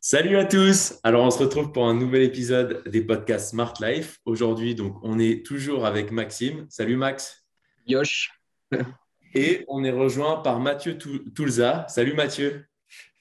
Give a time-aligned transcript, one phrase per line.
[0.00, 0.94] Salut à tous.
[1.02, 4.18] Alors on se retrouve pour un nouvel épisode des podcasts Smart Life.
[4.24, 6.66] Aujourd'hui, donc on est toujours avec Maxime.
[6.70, 7.44] Salut Max.
[7.84, 8.30] Yosh.
[9.34, 11.84] Et on est rejoint par Mathieu Toulza.
[11.88, 12.64] Salut Mathieu.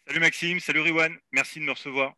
[0.05, 1.15] Salut Maxime, salut Riwan.
[1.31, 2.13] Merci de me recevoir.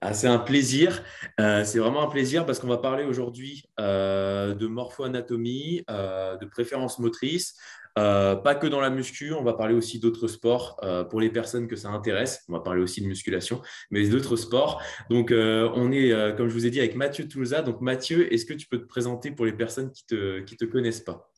[0.00, 1.04] Ah, c'est un plaisir.
[1.38, 6.44] Euh, c'est vraiment un plaisir parce qu'on va parler aujourd'hui euh, de morpho-anatomie, euh, de
[6.44, 7.56] préférence motrice,
[7.98, 11.30] euh, pas que dans la muscu, on va parler aussi d'autres sports euh, pour les
[11.30, 12.44] personnes que ça intéresse.
[12.48, 13.60] On va parler aussi de musculation,
[13.90, 14.82] mais d'autres sports.
[15.10, 17.62] Donc, euh, on est, comme je vous ai dit, avec Mathieu Touza.
[17.62, 20.56] Donc, Mathieu, est-ce que tu peux te présenter pour les personnes qui ne te, qui
[20.56, 21.31] te connaissent pas?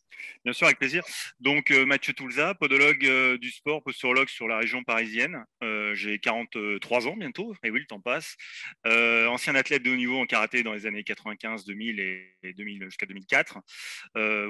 [0.44, 1.02] Bien sûr, avec plaisir.
[1.40, 5.42] Donc, euh, Mathieu Toulza, podologue euh, du sport, posturologue sur la région parisienne.
[5.62, 8.36] Euh, j'ai 43 ans bientôt, et oui, le temps passe.
[8.84, 11.98] ancien athlète de haut niveau en karaté dans les années 95, 2000
[12.42, 13.58] et 2000 jusqu'à 2004.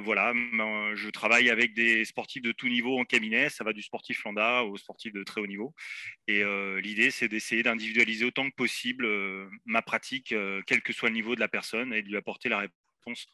[0.02, 0.32] voilà,
[0.96, 3.48] je travaille avec des sportifs de tout niveau en cabinet.
[3.48, 5.74] Ça va du sportif lambda au sportif de très haut niveau.
[6.26, 6.42] Et
[6.82, 9.06] l'idée, c'est d'essayer d'individualiser autant que possible
[9.64, 10.34] ma pratique,
[10.66, 13.28] quel que soit le niveau de la personne, et de lui apporter la réponse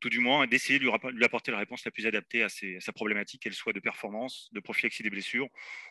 [0.00, 3.42] tout du moins, d'essayer de lui apporter la réponse la plus adaptée à, sa problématique,
[3.42, 5.48] qu'elle soit de performance, de prophylaxie des blessures,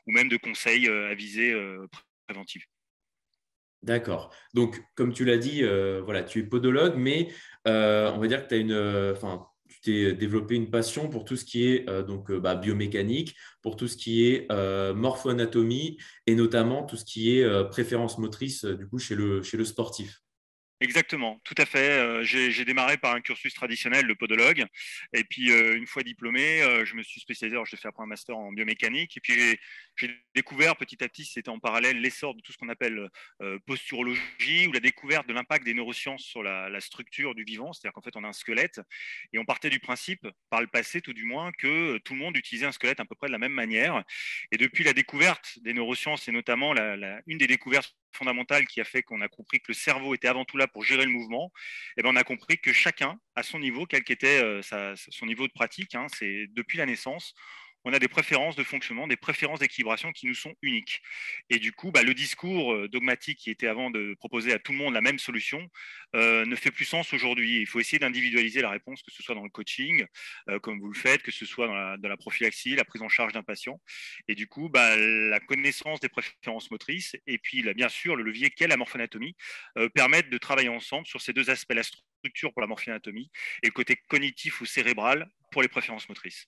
[0.07, 1.87] ou même de conseils euh, à euh.
[3.81, 4.35] D'accord.
[4.53, 7.29] Donc, comme tu l'as dit, euh, voilà, tu es podologue, mais
[7.65, 11.37] on va dire que tu as une, enfin, tu t'es développé une passion pour tout
[11.37, 14.51] ce qui est donc bah, biomécanique, pour tout ce qui est
[14.93, 20.21] morpho-anatomie et notamment tout ce qui est préférence motrice du coup chez le sportif.
[20.81, 21.89] Exactement, tout à fait.
[21.89, 24.65] Euh, j'ai démarré par un cursus traditionnel de podologue.
[25.11, 27.55] Et puis, euh, une fois diplômé, euh, je me suis spécialisé.
[27.55, 29.17] Alors, j'ai fait après un master en biomécanique.
[29.17, 29.57] Et puis,
[29.97, 33.09] j'ai découvert petit à petit, c'était en parallèle, l'essor de tout ce qu'on appelle
[33.65, 37.73] posturologie ou la découverte de l'impact des neurosciences sur la, structure du vivant.
[37.73, 38.79] C'est-à-dire qu'en fait, on a un squelette.
[39.33, 42.37] Et on partait du principe, par le passé tout du moins, que tout le monde
[42.37, 44.03] utilisait un squelette à peu près de la même manière.
[44.53, 46.73] Et depuis la découverte des neurosciences, et notamment
[47.27, 50.45] une des découvertes fondamentale qui a fait qu'on a compris que le cerveau était avant
[50.45, 51.51] tout là pour gérer le mouvement,
[51.97, 54.61] et eh ben on a compris que chacun, à son niveau, quel qu'était euh,
[54.95, 57.33] son niveau de pratique, hein, c'est depuis la naissance,
[57.89, 61.01] on a des préférences de fonctionnement, des préférences d'équilibration qui nous sont uniques.
[61.49, 64.73] Et du coup, bah, le discours euh, dogmatique qui était avant de proposer à tout
[64.73, 65.67] le monde la même solution
[66.15, 67.59] euh, ne fait plus sens aujourd'hui.
[67.59, 70.05] Il faut essayer d'individualiser la réponse, que ce soit dans le coaching,
[70.49, 73.33] euh, comme vous le faites, que ce soit dans la, prophylaxie, la prise en charge
[73.33, 73.81] d'un patient.
[74.27, 78.51] Et du coup, bah, la connaissance des préférences motrices et puis bien sûr le levier
[78.51, 79.35] qu'est la morphonatomie
[79.93, 83.31] permettent de travailler ensemble sur ces deux aspects, la structure pour la morphonatomie
[83.63, 86.47] et le côté cognitif ou cérébral pour les préférences motrices.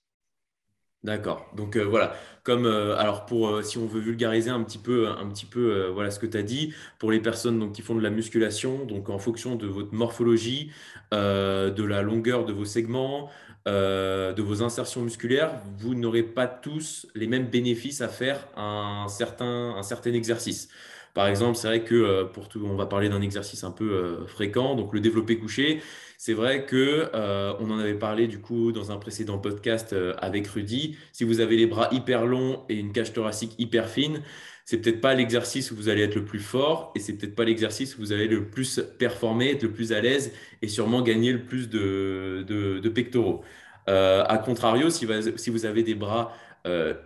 [1.04, 1.50] D'accord.
[1.56, 2.14] Donc euh, voilà,
[2.44, 5.88] comme euh, alors pour euh, si on veut vulgariser un petit peu un petit peu
[5.88, 8.84] voilà ce que tu as dit pour les personnes donc qui font de la musculation,
[8.84, 10.70] donc en fonction de votre morphologie,
[11.10, 13.30] de la longueur de vos segments,
[13.66, 19.74] de vos insertions musculaires, vous n'aurez pas tous les mêmes bénéfices à faire un certain
[19.76, 20.68] un certain exercice.
[21.14, 24.76] Par exemple, c'est vrai que pour tout, on va parler d'un exercice un peu fréquent,
[24.76, 25.82] donc le développé couché.
[26.24, 30.14] C'est vrai que euh, on en avait parlé du coup dans un précédent podcast euh,
[30.18, 30.96] avec Rudy.
[31.10, 34.22] Si vous avez les bras hyper longs et une cage thoracique hyper fine,
[34.64, 37.42] c'est peut-être pas l'exercice où vous allez être le plus fort et c'est peut-être pas
[37.42, 41.32] l'exercice où vous allez le plus performer, être le plus à l'aise et sûrement gagner
[41.32, 43.42] le plus de, pectoraux.
[43.88, 46.36] Euh, a contrario, si vous, si vous avez des bras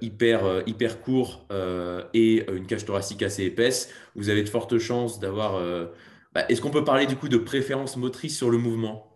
[0.02, 1.46] hyper, hyper courts
[2.12, 5.58] et une cage thoracique assez épaisse, vous avez de fortes chances d'avoir
[6.36, 9.10] bah, est-ce qu'on peut parler du coup de préférence motrice sur le mouvement?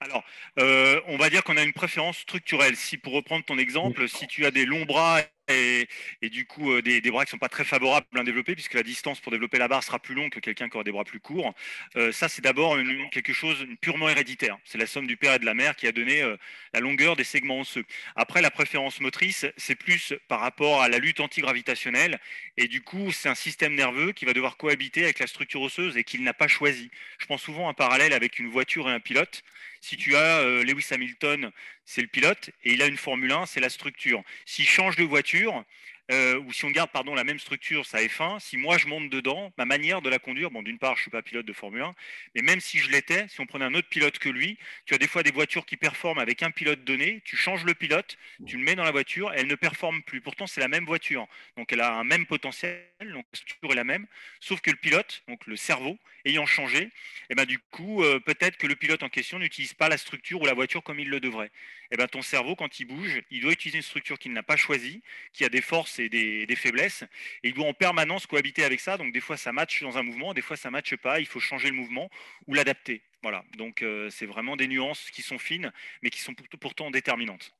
[0.00, 0.24] Alors,
[0.58, 2.74] euh, on va dire qu'on a une préférence structurelle.
[2.74, 6.82] Si, pour reprendre ton exemple, si tu as des longs bras et, du coup euh,
[6.82, 9.58] des, bras qui ne sont pas très favorables à développer, puisque la distance pour développer
[9.58, 11.54] la barre sera plus longue que quelqu'un qui aura des bras plus courts.
[11.96, 12.76] Euh, ça, c'est d'abord
[13.10, 14.58] quelque chose purement héréditaire.
[14.64, 16.36] C'est la somme du père et de la mère qui a donné euh,
[16.72, 17.84] la longueur des segments osseux.
[18.16, 22.18] Après, la préférence motrice, c'est plus par rapport à la lutte antigravitationnelle,
[22.56, 25.96] et du coup, c'est un système nerveux qui va devoir cohabiter avec la structure osseuse
[25.96, 26.90] et qu'il n'a pas choisi.
[27.18, 29.42] Je prends souvent un parallèle avec une voiture et un pilote.
[29.80, 31.50] Si tu as Lewis Hamilton,
[31.84, 34.22] c'est le pilote, et il a une Formule 1, c'est la structure.
[34.44, 35.64] S'il change de voiture,
[36.10, 39.10] euh, ou si on garde pardon, la même structure, ça F1, si moi je monte
[39.10, 41.52] dedans, ma manière de la conduire, bon d'une part je ne suis pas pilote de
[41.52, 41.94] Formule 1,
[42.34, 44.98] mais même si je l'étais, si on prenait un autre pilote que lui, tu as
[44.98, 48.56] des fois des voitures qui performent avec un pilote donné, tu changes le pilote, tu
[48.56, 50.20] le mets dans la voiture, elle ne performe plus.
[50.20, 53.76] Pourtant c'est la même voiture, donc elle a un même potentiel, donc la structure est
[53.76, 54.06] la même,
[54.40, 56.90] sauf que le pilote, donc le cerveau, ayant changé,
[57.30, 60.40] eh ben, du coup euh, peut-être que le pilote en question n'utilise pas la structure
[60.40, 61.50] ou la voiture comme il le devrait.
[61.92, 64.42] Et eh ben, ton cerveau quand il bouge, il doit utiliser une structure qu'il n'a
[64.42, 65.02] pas choisie,
[65.32, 67.04] qui a des forces des, faiblesses.
[67.42, 68.96] Et il doit en permanence cohabiter avec ça.
[68.96, 71.20] Donc des fois ça matche dans un mouvement, des fois ça matche pas.
[71.20, 72.08] Il faut changer le mouvement
[72.46, 73.02] ou l'adapter.
[73.22, 73.44] Voilà.
[73.56, 77.52] Donc euh, c'est vraiment des nuances qui sont fines, mais qui sont pourtant déterminantes.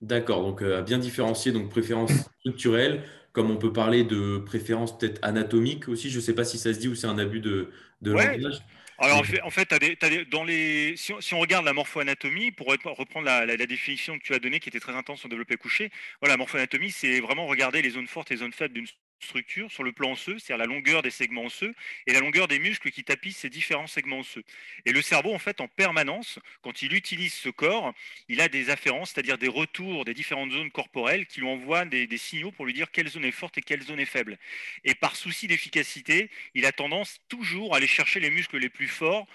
[0.00, 5.18] D'accord, donc à bien différencier, donc préférence structurelle, comme on peut parler de préférence peut-être
[5.22, 6.10] anatomique aussi.
[6.10, 7.70] Je ne sais pas si ça se dit ou c'est un abus de,
[8.02, 8.60] de Ouais, langage.
[8.98, 11.64] Alors en fait, en fait des, t'as des- dans les, si on, si on regarde
[11.64, 14.80] la morpho-anatomie, pour re- reprendre la, la- la définition que tu as donnée, qui était
[14.80, 18.34] très intense en développé couché, voilà, la morpho-anatomie, c'est vraiment regarder les zones fortes et
[18.34, 18.86] les zones faibles d'une
[19.20, 21.74] structure sur le plan osseux, c'est-à-dire la longueur des segments osseux
[22.06, 24.44] et la longueur des muscles qui tapissent ces différents segments osseux.
[24.84, 27.92] Et le cerveau, en fait, en permanence, quand il utilise ce corps,
[28.28, 32.08] il a des afférences, c'est-à-dire des retours des différentes zones corporelles qui lui envoient des,
[32.16, 34.38] signaux pour lui dire quelle zone est forte et quelle zone est faible.
[34.84, 38.88] Et par souci d'efficacité, il a tendance toujours à aller chercher les muscles les plus
[38.88, 39.26] forts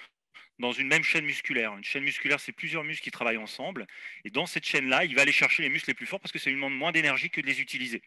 [0.59, 1.75] dans une même chaîne musculaire.
[1.75, 3.88] Une chaîne musculaire, c'est plusieurs muscles qui travaillent ensemble.
[4.25, 6.39] Et dans cette chaîne-là, il va aller chercher les muscles les plus forts parce que
[6.39, 8.01] ça lui demande moins d'énergie que de les utiliser.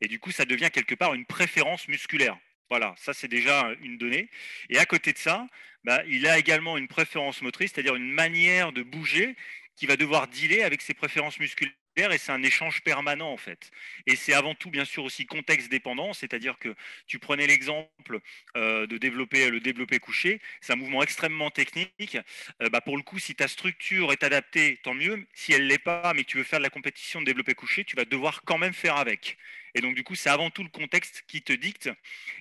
[0.00, 2.38] Et du coup, ça devient quelque part une préférence musculaire.
[2.70, 4.28] Voilà, ça c'est déjà une donnée.
[4.70, 5.46] Et à côté de ça,
[5.84, 9.36] bah, il a également une préférence motrice, c'est-à-dire une manière de bouger
[9.76, 13.70] qui va devoir dealer avec ses préférences musculaires et c'est un échange permanent en fait.
[14.06, 16.74] Et c'est avant tout bien sûr aussi contexte dépendant, c'est-à-dire que
[17.06, 18.20] tu prenais l'exemple
[18.56, 22.18] euh, de développer le développé couché, c'est un mouvement extrêmement technique.
[22.62, 25.26] Euh, bah, pour le coup, si ta structure est adaptée, tant mieux.
[25.34, 27.84] Si elle l'est pas, mais que tu veux faire de la compétition de développé couché,
[27.84, 29.36] tu vas devoir quand même faire avec.
[29.74, 31.90] Et donc, du coup, c'est avant tout le contexte qui te dicte.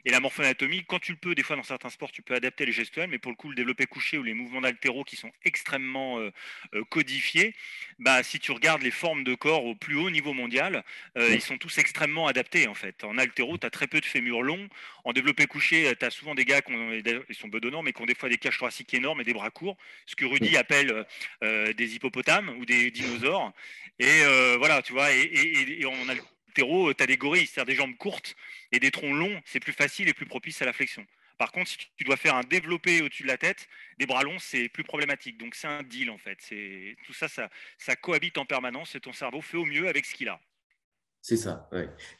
[0.05, 2.65] Et la morphoanatomie, quand tu le peux, des fois dans certains sports, tu peux adapter
[2.65, 5.31] les gestuels, mais pour le coup, le développé couché ou les mouvements d'altéro qui sont
[5.43, 6.31] extrêmement euh,
[6.75, 7.55] euh, codifiés,
[7.99, 10.83] bah, si tu regardes les formes de corps au plus haut niveau mondial,
[11.17, 13.03] euh, ils sont tous extrêmement adaptés en fait.
[13.03, 14.69] En altéro, tu as très peu de fémurs longs.
[15.03, 18.01] En développé couché, tu as souvent des gars qui ont, ils sont bedonnants, mais qui
[18.01, 21.05] ont des fois des cages thoraciques énormes et des bras courts, ce que Rudy appelle
[21.43, 23.51] euh, des hippopotames ou des dinosaures.
[23.99, 24.21] Et
[24.57, 26.09] voilà, tu vois, et, et, et en
[26.53, 28.35] altéro, tu as des gorilles, c'est-à-dire des jambes courtes
[28.71, 31.05] et des troncs longs, c'est plus facile et plus propice à la flexion.
[31.37, 33.67] Par contre, si tu dois faire un développé au-dessus de la tête,
[33.97, 35.39] des bras longs, c'est plus problématique.
[35.39, 36.37] Donc c'est un deal en fait.
[36.39, 40.13] C'est tout ça, ça, cohabite en permanence et ton cerveau fait au mieux avec ce
[40.13, 40.39] qu'il a.
[41.21, 41.69] C'est ça.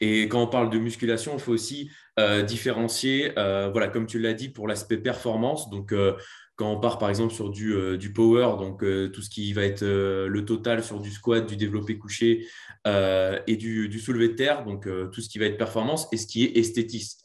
[0.00, 4.18] Et quand on parle de musculation, il faut aussi euh, différencier, euh, voilà, comme tu
[4.18, 5.68] l'as dit, pour l'aspect performance.
[5.68, 6.16] Donc, euh,
[6.56, 9.64] quand on part par exemple sur du, euh, power, donc euh, tout ce qui va
[9.64, 12.46] être euh, le total sur du squat, du développé couché
[12.86, 16.44] et du, soulevé de terre, donc tout ce qui va être performance et ce qui
[16.44, 17.18] est esthétisme.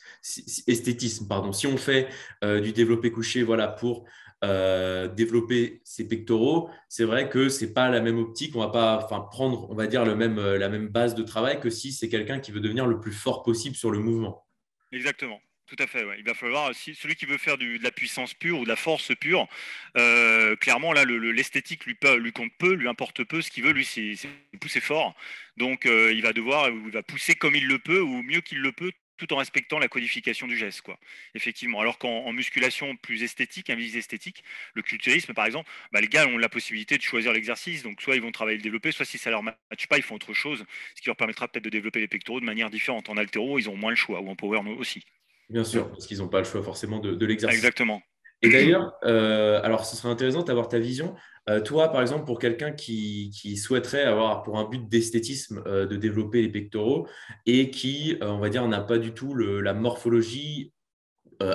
[0.67, 1.51] Esthétisme pardon.
[1.51, 2.07] Si on fait
[2.41, 4.05] du développé couché voilà, pour
[4.41, 8.55] développer ses pectoraux, c'est vrai que c'est pas la même optique.
[8.55, 8.99] On va pas
[9.31, 12.61] prendre, dire, le même, la même base de travail que si c'est quelqu'un qui veut
[12.61, 14.47] devenir le plus fort possible sur le mouvement.
[14.93, 15.41] Exactement.
[15.69, 16.03] Tout à fait.
[16.17, 18.75] Il va falloir, si celui qui veut faire de la puissance pure ou de la
[18.75, 19.47] force pure,
[19.97, 21.95] euh, clairement là, le- le- l'esthétique lui,
[22.33, 23.39] compte peu, lui importe peu.
[23.43, 24.15] Ce qu'il veut, lui, c'est
[24.59, 25.15] pousser fort.
[25.57, 28.59] Donc, euh, il va devoir, il va pousser comme il le peut ou mieux qu'il
[28.61, 30.97] le peut, tout en respectant la codification du geste, quoi.
[31.35, 31.81] Effectivement.
[31.81, 34.43] Alors qu'en en musculation plus esthétique, un vise esthétique,
[34.73, 37.83] le culturisme, par exemple, bah, les gars ont la possibilité de choisir l'exercice.
[37.83, 40.15] Donc, soit ils vont travailler le développer, soit si ça leur matche pas, ils font
[40.15, 43.07] autre chose, ce qui leur permettra peut-être de développer les pectoraux de manière différente.
[43.09, 45.03] En altéro, ils ont moins le choix, ou en power aussi.
[45.49, 47.57] Bien sûr, parce qu'ils n'ont pas le choix forcément de, de l'exercice.
[47.57, 48.01] Exactement.
[48.41, 51.15] Et d'ailleurs, euh, alors ce serait intéressant d'avoir ta vision.
[51.49, 55.85] Euh, toi, par exemple, pour quelqu'un qui, qui souhaiterait avoir pour un but d'esthétisme euh,
[55.85, 57.07] de développer les pectoraux
[57.45, 60.73] et qui, on va dire, n'a pas du tout le- la morphologie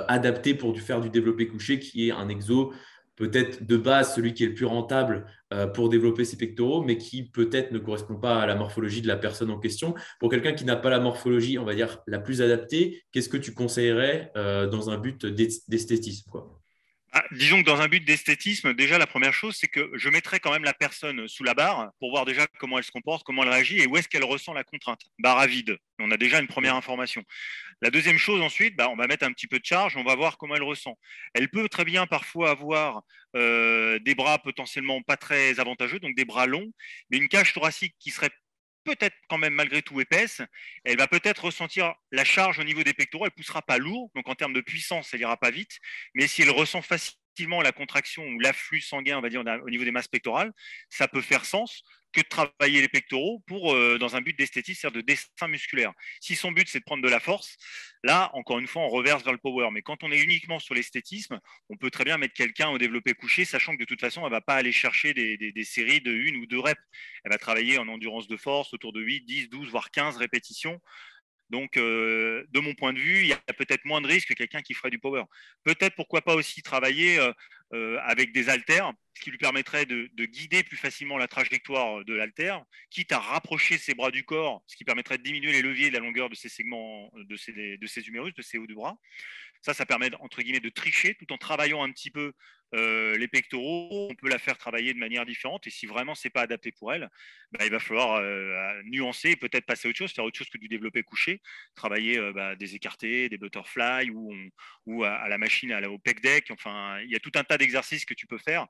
[0.07, 2.73] adaptée pour du, faire du développé couché, qui est un exo
[3.15, 6.97] peut-être de base celui qui est le plus rentable euh, pour développer ses pectoraux, mais
[6.97, 9.93] qui peut-être ne correspond pas à la morphologie de la personne en question.
[10.19, 13.37] Pour quelqu'un qui n'a pas la morphologie, on va dire, la plus adaptée, qu'est-ce que
[13.37, 16.31] tu conseillerais euh, dans un but d'est- d'esthétisme
[17.17, 20.41] Ah, disons que dans un but d'esthétisme, déjà la première chose, c'est que je mettrai
[20.41, 23.43] quand même la personne sous la barre pour voir déjà comment elle se comporte, comment
[23.43, 24.99] elle réagit et où est-ce qu'elle ressent la contrainte.
[25.19, 25.77] Barre à vide.
[25.97, 27.23] On a déjà une première information.
[27.81, 30.13] La deuxième chose ensuite, bah, on va mettre un petit peu de charge, on va
[30.15, 30.97] voir comment elle ressent.
[31.33, 33.03] Elle peut très bien parfois avoir
[33.37, 36.73] euh, des bras potentiellement pas très avantageux, donc des bras longs,
[37.09, 38.29] mais une cage thoracique qui serait
[38.85, 40.41] peut-être quand même malgré tout épaisse,
[40.85, 44.29] elle va peut-être ressentir la charge au niveau des pectoraux, elle poussera pas lourd, donc
[44.29, 45.79] en termes de puissance, elle ira pas vite,
[46.13, 49.83] mais si elle ressent facilement la contraction ou l'afflux sanguin, on va dire au niveau
[49.83, 50.53] des masses pectorales,
[50.89, 51.83] ça peut faire sens
[52.15, 55.91] que de travailler les pectoraux pour euh, dans un but d'esthétisme, c'est-à-dire de dessin musculaire.
[56.21, 57.57] Si son but c'est de prendre de la force,
[58.03, 59.69] là encore une fois on reverse vers le power.
[59.71, 63.13] Mais quand on est uniquement sur l'esthétisme, on peut très bien mettre quelqu'un au développé
[63.13, 66.37] couché, sachant que de toute façon elle va pas aller chercher des, séries de une
[66.37, 66.81] ou deux reps.
[67.23, 70.79] Elle va travailler en endurance de force autour de 8, 10, 12, voire 15 répétitions.
[71.49, 74.33] Donc, euh, de mon point de vue, il y a peut-être moins de risques que
[74.33, 75.23] quelqu'un qui ferait du power.
[75.63, 77.31] Peut-être, pourquoi pas aussi travailler euh,
[77.71, 82.13] avec des haltères, ce qui lui permettrait de, de, guider plus facilement la trajectoire de
[82.13, 85.89] l'haltère, quitte à rapprocher ses bras du corps, ce qui permettrait de diminuer les leviers
[85.89, 88.97] de la longueur de ses segments, de ses, de humérus, de ses hauts du bras.
[89.61, 92.33] Ça, ça permet, entre guillemets, de tricher tout en travaillant un petit peu
[92.73, 95.65] euh, les pectoraux, on peut la faire travailler de manière différente.
[95.67, 97.09] Et si vraiment c'est pas adapté pour elle,
[97.51, 100.57] bah, il va falloir euh, nuancer, peut-être passer à autre chose, faire autre chose que
[100.57, 101.41] du développé couché,
[101.75, 104.33] travailler euh, bah, des écartés, des butterfly ou,
[104.85, 106.51] ou à, la machine, à la, au pec deck.
[106.51, 108.67] Enfin, il y a tout un tas d'exercices que tu peux faire.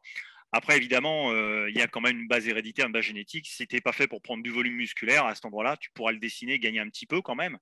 [0.52, 1.34] Après, évidemment,
[1.68, 3.48] il y a quand même une base héréditaire, une base génétique.
[3.48, 6.14] Si tu n'es pas fait pour prendre du volume musculaire à cet endroit-là, tu pourras
[6.14, 7.58] le dessiner, gagner un petit peu quand même,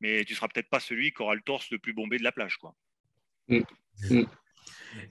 [0.00, 2.30] mais tu seras peut-être pas celui qui aura le torse le plus bombé de la
[2.30, 2.56] plage.
[2.58, 2.76] Quoi.
[3.48, 3.60] Mmh.
[4.10, 4.22] Mmh.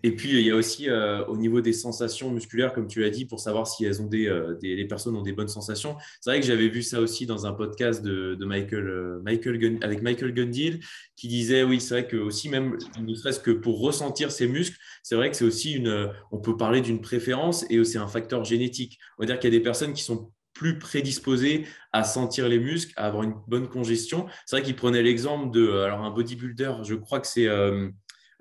[0.03, 3.09] Et puis, il y a aussi euh, au niveau des sensations musculaires, comme tu l'as
[3.09, 5.97] dit, pour savoir si elles ont des, euh, les personnes ont des bonnes sensations.
[6.21, 10.01] C'est vrai que j'avais vu ça aussi dans un podcast de, Michael, euh, Michael avec
[10.01, 10.79] Michael Gundil,
[11.15, 14.77] qui disait, oui, c'est vrai que aussi, même ne serait-ce que pour ressentir ses muscles,
[15.03, 18.43] c'est vrai que c'est aussi une, on peut parler d'une préférence et aussi un facteur
[18.43, 18.99] génétique.
[19.17, 22.59] On va dire qu'il y a des personnes qui sont plus prédisposées à sentir les
[22.59, 24.25] muscles, à avoir une bonne congestion.
[24.45, 27.49] C'est vrai qu'il prenait l'exemple de alors un bodybuilder, je crois que c'est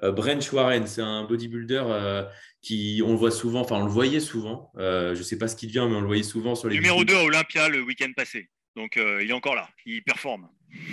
[0.02, 2.24] Brent Warren, c'est un bodybuilder euh,
[2.60, 5.48] qui, on le voit souvent, enfin on le voyait souvent, euh, je ne sais pas
[5.48, 6.76] ce qu'il devient, mais on le voyait souvent sur les.
[6.76, 8.50] Numéro 2 à Olympia le week-end passé.
[8.76, 10.48] Donc il est encore là, il performe.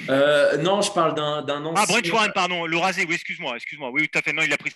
[0.08, 1.84] non, je parle d'un ancien.
[1.84, 3.90] Ah, Brent Warren, pardon, le rasé, oui, excuse-moi, excuse-moi.
[3.92, 4.72] Oui, tout à fait, non, il a pris.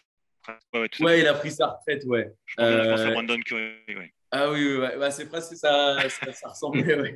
[1.00, 2.32] Ouais, il a pris sa retraite, ouais.
[2.48, 4.15] Je pense, à Brandon Curry, ouais.
[4.32, 7.16] Ah oui, bah, c'est presque ça, ça, ressemblait.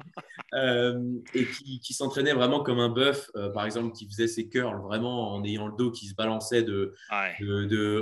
[0.54, 1.00] Euh,
[1.36, 5.34] et qui, s'entraînait vraiment comme un bœuf, euh, par exemple, qui faisait ses curls vraiment
[5.34, 6.96] en ayant le dos qui se balançait de,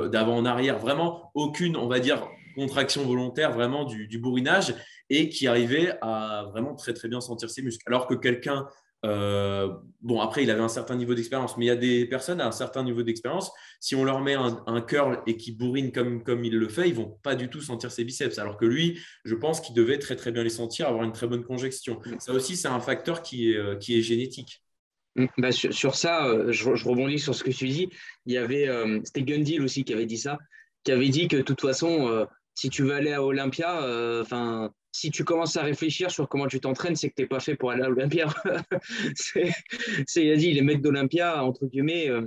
[0.07, 0.79] d'avant en arrière.
[0.79, 4.73] Vraiment aucune, on va dire, contraction volontaire, vraiment du, du bourrinage,
[5.09, 7.83] et qui arrivait à vraiment très très bien sentir ses muscles.
[7.87, 8.67] Alors que quelqu'un
[9.07, 12.41] euh, bon, après, il avait un certain niveau d'expérience, mais il y a des personnes
[12.41, 13.51] à un certain niveau d'expérience.
[13.79, 16.95] Si on leur met un, curl et qui bourrine comme, comme il le fait, ils
[16.95, 18.37] vont pas du tout sentir ses biceps.
[18.37, 21.27] Alors que lui, je pense qu'il devait très très bien les sentir, avoir une très
[21.27, 21.99] bonne congestion.
[22.19, 24.61] Ça aussi, c'est un facteur qui est, euh, qui est génétique.
[25.15, 27.89] Mm, bah, sur, ça, euh, je, rebondis sur ce que tu dis.
[28.25, 28.69] Il y avait,
[29.05, 30.37] c'était Gundil aussi qui avait dit ça,
[30.83, 35.11] qui avait dit que de toute façon, si tu veux aller à Olympia, enfin si
[35.11, 37.69] tu commences à réfléchir sur comment tu t'entraînes, c'est que tu n'es pas fait pour
[37.69, 38.33] aller à l'Olympia.
[39.15, 39.53] c'est,
[40.15, 42.23] il a dit, les mecs d'Olympia, entre guillemets, euh,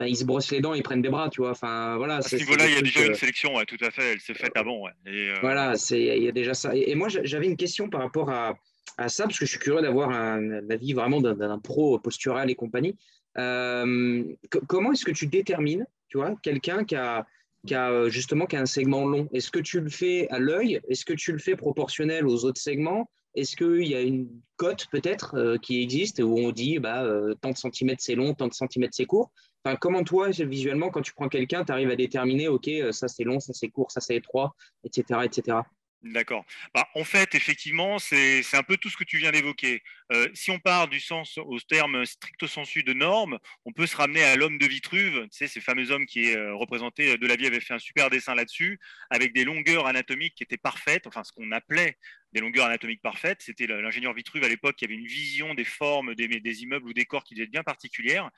[0.00, 1.52] ils se brossent les dents, ils prennent des bras, tu vois.
[1.52, 4.14] Enfin, voilà, à ce niveau-là, il y a déjà une sélection, ouais, tout à fait,
[4.14, 4.82] elle s'est faite avant.
[4.82, 4.90] Ouais.
[5.06, 6.74] Euh, voilà, il y a déjà ça.
[6.74, 8.58] Et, moi, j'avais une question par rapport à,
[8.96, 10.10] à, ça, parce que je suis curieux d'avoir
[10.40, 12.96] l'avis vraiment d'un, pro postural et compagnie.
[13.38, 14.24] Euh,
[14.66, 17.24] comment est-ce que tu détermines, tu vois, quelqu'un qui a
[17.66, 19.28] qui a euh, justement un segment long.
[19.32, 20.80] Est-ce que tu le fais à l'œil?
[20.88, 23.10] Est-ce que tu le fais proportionnel aux autres segments?
[23.34, 27.34] Est-ce qu'il y a une cote peut-être euh, qui existe où on dit bah, euh,
[27.40, 29.30] tant de centimètres c'est long, tant de centimètres c'est court?
[29.64, 33.24] Enfin, Comment toi, visuellement, quand tu prends quelqu'un, tu arrives à déterminer, OK, ça c'est
[33.24, 35.20] long, ça c'est court, ça c'est étroit, etc.
[35.24, 35.58] etc.
[36.04, 36.44] D'accord.
[36.74, 39.82] Bah, en fait, effectivement, c'est un peu tout ce que tu viens d'évoquer.
[40.12, 43.96] Euh, si on part du sens au terme stricto sensu de normes, on peut se
[43.96, 47.16] ramener à l'homme de Vitruve, tu sais, ces fameux hommes qui est euh, représenté, euh,
[47.18, 48.78] de la vie avait fait un super dessin là-dessus,
[49.10, 51.98] avec des longueurs anatomiques qui étaient parfaites, enfin ce qu'on appelait
[52.32, 53.42] des longueurs anatomiques parfaites.
[53.42, 56.92] C'était l'ingénieur Vitruve à l'époque qui avait une vision des formes des, des, immeubles ou
[56.92, 58.30] des corps qui étaient bien particulières.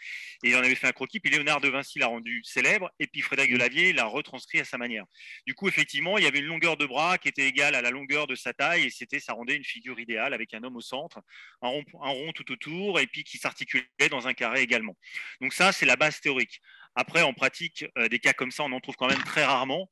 [0.43, 1.21] Et il en avait fait un croquis.
[1.21, 2.91] Puis Léonard de Vinci l'a rendu célèbre.
[2.99, 5.05] Et puis Frédéric Delavier l'a retranscrit à sa manière.
[5.47, 7.91] Du coup, effectivement, il y avait une longueur de bras qui était égale à la
[7.91, 8.85] longueur de sa taille.
[8.85, 11.21] Et c'était, ça rendait une figure idéale avec un homme au centre,
[11.63, 14.97] un rond, un rond tout autour, et puis qui s'articulait dans un carré également.
[15.41, 16.61] Donc ça, c'est la base théorique.
[16.95, 19.91] Après, en pratique, euh, des cas comme ça, on en trouve quand même très rarement,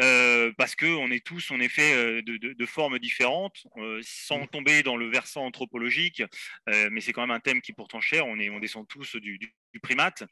[0.00, 3.66] euh, parce qu'on est tous en effet euh, de, formes différentes,
[4.02, 4.48] sans mmh.
[4.48, 6.22] tomber dans le versant anthropologique,
[6.66, 9.16] mais c'est quand même un thème qui est pourtant cher, on, est, on descend tous
[9.16, 10.24] du primate.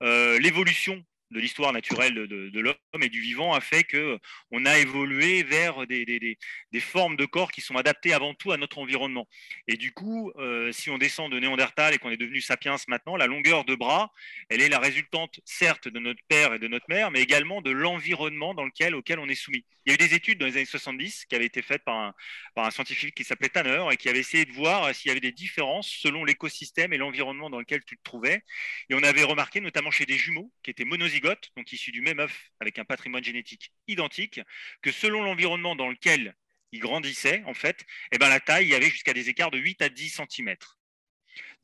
[0.00, 4.18] L'évolution de l'histoire naturelle de, l'homme et du vivant a fait que
[4.50, 6.38] on a évolué vers des,
[6.80, 9.26] formes de corps qui sont adaptées avant tout à notre environnement.
[9.66, 13.16] Et du coup, euh, si on descend de Néandertal et qu'on est devenu sapiens maintenant,
[13.16, 14.12] la longueur de bras,
[14.48, 17.70] elle est la résultante certes de notre père et de notre mère, mais également de
[17.70, 19.64] l'environnement dans lequel, auquel on est soumis.
[19.84, 21.96] Il y a eu des études dans les années 70 qui avaient été faites par
[21.96, 22.14] un,
[22.54, 25.20] par un scientifique qui s'appelait Tanner et qui avait essayé de voir s'il y avait
[25.20, 28.42] des différences selon l'écosystème et l'environnement dans lequel tu te trouvais.
[28.90, 32.20] Et on avait remarqué, notamment chez des jumeaux qui étaient monozygotes, donc issus du même
[32.20, 34.40] œuf avec un patrimoine génétique identique,
[34.82, 36.34] que selon l'environnement dans lequel
[36.72, 39.58] ils grandissaient, en fait, eh ben, la taille, il y avait jusqu'à des écarts de
[39.58, 40.56] 8 à 10 cm.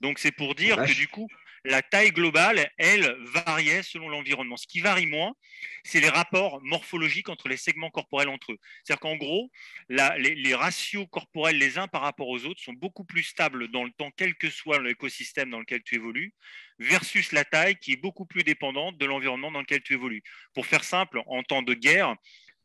[0.00, 1.28] Donc c'est pour dire que du coup,
[1.64, 4.56] la taille globale, elle, variait selon l'environnement.
[4.56, 5.34] Ce qui varie moins,
[5.84, 8.58] c'est les rapports morphologiques entre les segments corporels entre eux.
[8.82, 9.50] C'est-à-dire qu'en gros,
[9.88, 13.92] les, ratios corporels les uns par rapport aux autres sont beaucoup plus stables dans le
[13.92, 16.34] temps, quel que soit l'écosystème dans lequel tu évolues,
[16.78, 20.22] versus la taille qui est beaucoup plus dépendante de l'environnement dans lequel tu évolues.
[20.54, 22.16] Pour faire simple, en temps de guerre,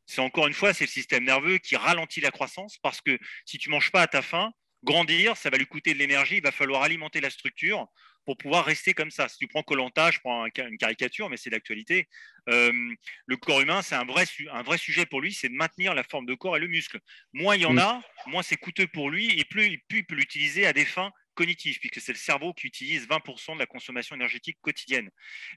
[0.07, 3.57] c'est encore une fois, c'est le système nerveux qui ralentit la croissance parce que si
[3.57, 4.51] tu manges pas à ta faim,
[4.83, 7.87] grandir, ça va lui coûter de l'énergie, il va falloir alimenter la structure
[8.27, 9.29] pour pouvoir rester comme ça.
[9.29, 12.09] Si tu prends Colanta, je prends une caricature, mais c'est d'actualité.
[12.49, 12.73] Euh,
[13.25, 16.03] le corps humain, c'est un vrai, un vrai sujet pour lui, c'est de maintenir la
[16.03, 16.99] forme de corps et le muscle.
[17.31, 20.67] Moins il y en a, moins c'est coûteux pour lui, et plus, il peut l'utiliser
[20.67, 24.57] à des fins cognitives, puisque c'est le cerveau qui utilise 20% de la consommation énergétique
[24.61, 25.09] quotidienne.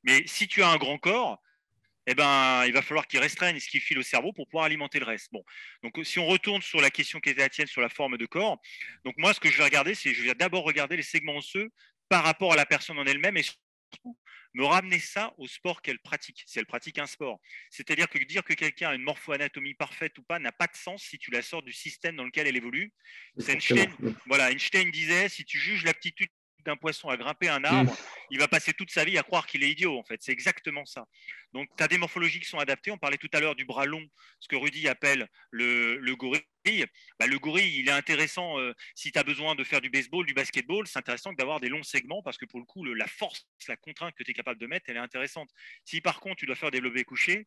[0.05, 1.43] Mais si tu as un grand corps,
[2.07, 5.01] eh ben, il va falloir qu'il restreigne ce qui file au cerveau pour pouvoir alimenter
[5.01, 5.29] le reste.
[5.33, 5.43] Bon,
[5.83, 8.27] donc si on retourne sur la question qui était la tienne sur la forme de
[8.27, 8.61] corps,
[9.05, 11.71] donc moi ce que je vais regarder, c'est je vais d'abord regarder les segments osseux
[12.11, 14.19] par rapport à la personne en elle-même et surtout
[14.53, 17.41] me ramener ça au sport qu'elle pratique, si elle pratique un sport.
[17.71, 21.05] C'est-à-dire que dire que quelqu'un a une morpho-anatomie parfaite ou pas n'a pas de sens
[21.05, 22.93] si tu la sors du système dans lequel elle évolue.
[23.49, 23.95] Einstein,
[24.27, 26.31] voilà, Einstein disait si tu juges l'aptitude
[26.65, 27.97] d'un poisson à grimper un arbre,
[28.31, 30.23] il va passer toute sa vie à croire qu'il est idiot, en fait.
[30.23, 31.07] C'est exactement ça.
[31.53, 32.91] Donc, tu as des morphologies qui sont adaptées.
[32.91, 34.07] On parlait tout à l'heure du bras long,
[34.39, 36.45] ce que Rudy appelle le, gorille.
[37.19, 40.27] Bah, le gorille, il est intéressant euh, si tu as besoin de faire du baseball,
[40.27, 40.87] du basketball.
[40.87, 44.15] C'est intéressant d'avoir des longs segments parce que pour le coup, la force, la contrainte
[44.15, 45.51] que tu es capable de mettre, elle est intéressante.
[45.85, 47.47] Si par contre, tu dois faire développer couché,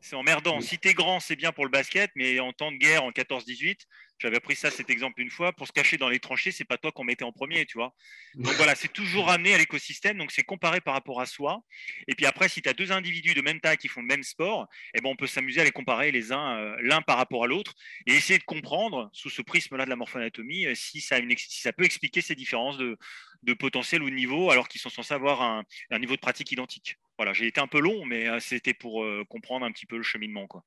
[0.00, 0.60] c'est emmerdant.
[0.60, 3.10] Si tu es grand, c'est bien pour le basket, mais en temps de guerre, en
[3.10, 3.80] 14-18,
[4.18, 6.76] j'avais pris ça, cet exemple une fois, pour se cacher dans les tranchées, c'est pas
[6.76, 7.94] toi qu'on mettait en premier, tu vois.
[8.34, 11.60] Donc voilà, c'est toujours ramené à l'écosystème, donc c'est comparé par rapport à soi.
[12.08, 14.24] Et puis après, si tu as deux individus de même taille qui font le même
[14.24, 17.44] sport, eh ben, on peut s'amuser à les comparer les uns euh, l'un par rapport
[17.44, 17.74] à l'autre
[18.06, 21.72] et essayer de comprendre, sous ce prisme-là de la morphoanatomie, euh, si ça, si ça
[21.72, 22.96] peut expliquer ces différences de,
[23.44, 26.50] de potentiel ou de niveau, alors qu'ils sont censés avoir un, un niveau de pratique
[26.50, 26.96] identique.
[27.18, 29.96] Voilà, j'ai été un peu long, mais euh, c'était pour euh, comprendre un petit peu
[29.96, 30.46] le cheminement.
[30.46, 30.64] Quoi.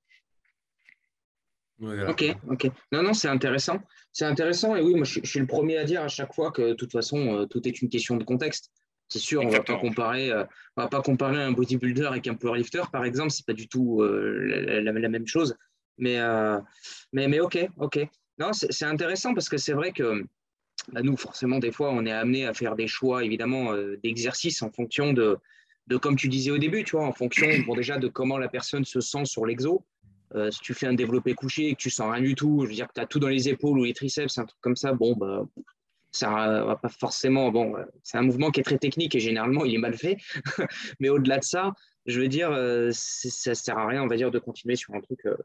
[1.82, 2.70] Ok, ok.
[2.92, 3.80] Non, non, c'est intéressant.
[4.12, 4.76] C'est intéressant.
[4.76, 6.92] Et oui, moi, je, suis le premier à dire à chaque fois que, de toute
[6.92, 8.70] façon, euh, tout est une question de contexte.
[9.08, 12.34] C'est sûr, on ne va pas comparer, on va pas comparer un bodybuilder avec un
[12.34, 13.32] powerlifter, par exemple.
[13.32, 15.58] C'est pas du tout la, même chose.
[15.98, 16.18] Mais,
[17.12, 18.08] mais, mais ok, ok.
[18.38, 20.24] Non, c'est intéressant parce que c'est vrai que
[20.94, 24.72] bah, nous, forcément, des fois, on est amené à faire des choix, évidemment, d'exercices en
[24.72, 25.38] fonction de,
[25.88, 28.48] de, comme tu disais au début, tu vois, en fonction bon, déjà de comment la
[28.48, 29.86] personne se sent sur l'exo.
[30.34, 32.70] Euh, si tu fais un développé couché et que tu sens rien du tout, je
[32.70, 34.78] veux dire que tu as tout dans les épaules ou les triceps, un truc comme
[34.78, 35.46] ça, bon, bah,
[36.12, 37.52] ça va pas forcément.
[37.52, 40.18] Bon, c'est un mouvement qui est très technique et généralement il est mal fait.
[41.00, 41.74] Mais au-delà de ça,
[42.08, 45.02] je veux dire, euh, ça sert à rien, on va dire, de continuer sur un
[45.02, 45.38] truc, euh,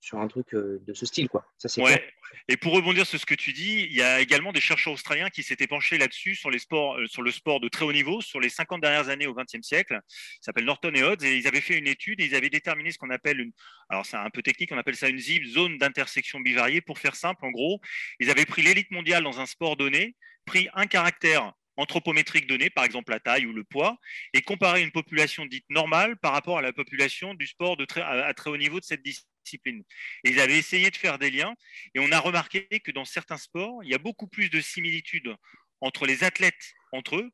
[0.00, 1.46] sur un truc euh, de ce style, quoi.
[1.56, 2.04] Ça, c'est ouais.
[2.48, 5.30] Et pour rebondir sur ce que tu dis, il y a également des chercheurs australiens
[5.30, 8.38] qui s'étaient penchés là-dessus sur les sports, sur le sport de très haut niveau, sur
[8.38, 9.98] les 50 dernières années au XXe siècle.
[10.08, 12.90] Ça s'appelle Norton et Hodds, et ils avaient fait une étude et ils avaient déterminé
[12.90, 13.52] ce qu'on appelle une,
[13.88, 16.82] alors c'est un peu technique, on appelle ça une ZIB, zone d'intersection bivariée.
[16.82, 17.80] Pour faire simple, en gros,
[18.20, 22.84] ils avaient pris l'élite mondiale dans un sport donné, pris un caractère anthropométrique donné, par
[22.84, 23.98] exemple la taille ou le poids,
[24.32, 28.02] et comparer une population dite normale par rapport à la population du sport de très,
[28.02, 29.82] à très haut niveau de cette discipline.
[30.24, 31.54] Ils avaient essayé de faire des liens,
[31.94, 35.34] et on a remarqué que dans certains sports, il y a beaucoup plus de similitudes
[35.80, 37.30] entre les athlètes entre eux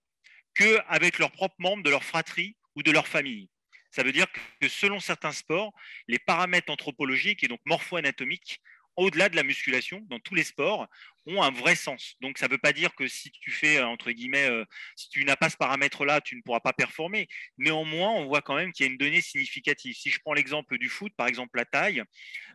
[0.54, 3.48] qu'avec leurs propres membres de leur fratrie ou de leur famille.
[3.92, 4.26] Ça veut dire
[4.60, 5.72] que selon certains sports,
[6.06, 8.60] les paramètres anthropologiques et donc morpho-anatomiques
[8.96, 10.88] au-delà de la musculation, dans tous les sports,
[11.26, 12.16] ont un vrai sens.
[12.20, 14.64] Donc, ça ne veut pas dire que si tu fais, euh, entre guillemets, euh,
[14.96, 17.28] si tu n'as pas ce paramètre-là, tu ne pourras pas performer.
[17.58, 19.94] Néanmoins, on voit quand même qu'il y a une donnée significative.
[19.94, 22.02] Si je prends l'exemple du foot, par exemple la taille,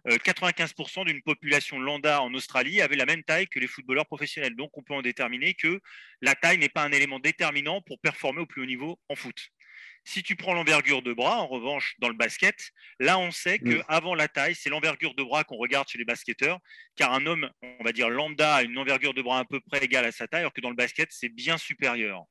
[0.08, 4.56] 95% euh, d'une population lambda en Australie avait la même taille que les footballeurs professionnels.
[4.56, 5.80] Donc, on peut en déterminer que
[6.22, 9.50] la taille n'est pas un élément déterminant pour performer au plus haut niveau en foot.
[10.08, 14.14] Si tu prends l'envergure de bras, en revanche, dans le basket, là, on sait qu'avant
[14.14, 16.60] la taille, c'est l'envergure de bras qu'on regarde chez les basketteurs,
[16.96, 19.84] car un homme, on va dire lambda, a une envergure de bras à peu près
[19.84, 22.24] égale à sa taille, alors que dans le basket, c'est bien supérieur.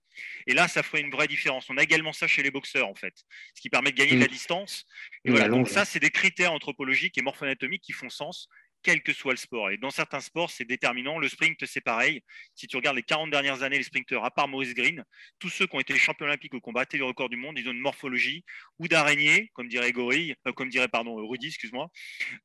[0.47, 1.69] Et là, ça ferait une vraie différence.
[1.69, 3.15] On a également ça chez les boxeurs, en fait,
[3.55, 4.87] ce qui permet de gagner de la distance.
[5.25, 8.49] Et voilà, donc ça, c'est des critères anthropologiques et morpho-anatomiques qui font sens
[8.85, 9.71] quel que soit le sport.
[9.71, 11.19] Et dans certains sports, c'est déterminant.
[11.19, 12.23] Le sprint, c'est pareil.
[12.55, 15.03] Si tu regardes les 40 dernières années, les sprinteurs, à part Maurice Green,
[15.41, 17.59] tous ceux qui ont été champions olympiques ou qui ont battu le record du monde,
[17.59, 18.45] ils ont une morphologie
[18.79, 21.89] ou d'araignée, comme dirait Gorille, euh, comme dirait pardon Rudy, excuse-moi,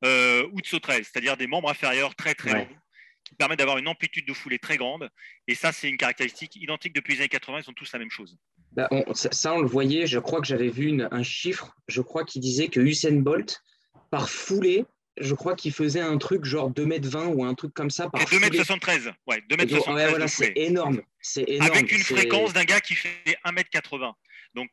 [0.04, 2.68] euh, ou de sauterelle, c'est-à-dire des membres inférieurs très très longs
[3.22, 5.08] qui permettent d'avoir une amplitude de foulée très grande.
[5.46, 7.58] Et ça, c'est une caractéristique identique depuis les années 80.
[7.58, 8.36] Ils sont tous la même chose.
[8.72, 10.06] Bah, ça, on le voyait.
[10.06, 11.76] Je crois que j'avais vu un chiffre.
[11.86, 13.62] Je crois qui disait que Usain Bolt,
[14.10, 14.84] par foulée,
[15.18, 18.06] je crois qu'il faisait un truc genre 2m20 ou un truc comme ça.
[18.06, 19.12] 2m73.
[19.26, 19.94] Ouais, 2m73.
[19.94, 21.02] Ouais, voilà, c'est énorme.
[21.46, 21.70] énorme.
[21.72, 24.12] Avec une fréquence d'un gars qui fait 1m80.
[24.54, 24.70] Donc,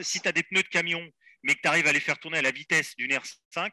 [0.00, 1.02] si tu as, des pneus de camion,
[1.42, 3.70] mais que tu arrives à les faire tourner à la vitesse d'une R5,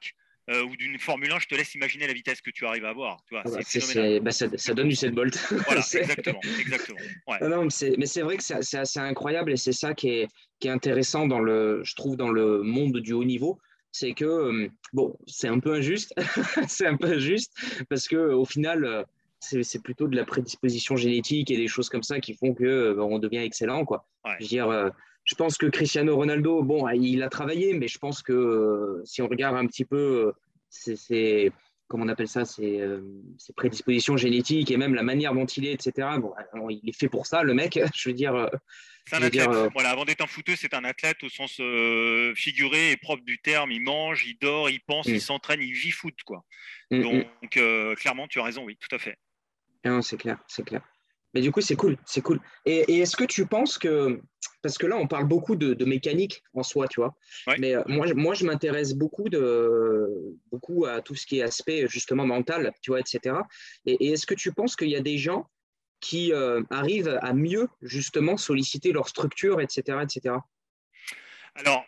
[0.49, 2.89] euh, ou d'une Formule 1, je te laisse imaginer la vitesse que tu arrives à
[2.89, 3.23] avoir.
[3.29, 5.37] Tu vois, bah, ça, ça, donne du 7 bolt.
[5.65, 6.41] Voilà, exactement.
[6.59, 6.99] exactement
[7.41, 10.27] non, mais c'est vrai que c'est assez incroyable et c'est ça qui est,
[10.59, 13.59] qui est intéressant, dans le, je trouve, dans le monde du haut niveau
[13.93, 16.13] c'est que, euh, bon, c'est un peu injuste,
[16.67, 17.53] c'est un peu injuste,
[17.87, 19.03] parce qu'au final, euh,
[19.39, 23.19] c'est plutôt de la prédisposition génétique et des choses comme ça qui font que on
[23.19, 23.85] devient excellent.
[23.85, 24.05] Quoi.
[24.39, 24.91] Je veux dire,
[25.25, 29.27] je pense que Cristiano Ronaldo, bon, il a travaillé, mais je pense que si on
[29.27, 30.31] regarde un petit peu,
[30.69, 31.51] c'est
[31.87, 32.81] comment on appelle ça, ses,
[33.55, 36.07] prédispositions génétiques et même la manière dont il est, etc.
[36.19, 36.33] Bon,
[36.69, 37.79] il est fait pour ça, le mec.
[37.95, 38.49] Je veux dire,
[39.05, 39.47] c'est un athlète.
[39.49, 43.23] Euh, voilà, avant d'être un footeux, c'est un athlète au sens euh, figuré et propre
[43.23, 43.71] du terme.
[43.71, 45.19] Il mange, il dort, il pense, il mm.
[45.19, 46.45] s'entraîne, il vit foot, quoi.
[46.89, 47.23] Mm, mm.
[47.41, 49.17] Donc, euh, clairement, tu as raison, oui, tout à fait.
[50.01, 50.81] c'est clair, c'est clair.
[51.33, 52.39] Mais du coup, c'est cool, c'est cool.
[52.65, 54.21] Et, est-ce que tu penses que,
[54.63, 57.15] parce que là, on parle beaucoup de, mécanique en soi, tu vois.
[57.59, 60.09] Mais moi, moi, je m'intéresse beaucoup de,
[60.51, 63.35] beaucoup à tout ce qui est aspect justement mental, tu vois, etc.
[63.85, 65.47] et est-ce que tu penses qu'il y a des gens
[66.03, 69.99] qui euh, arrivent à mieux justement solliciter leur structure, etc.
[70.03, 70.35] etc.
[71.55, 71.85] Alors,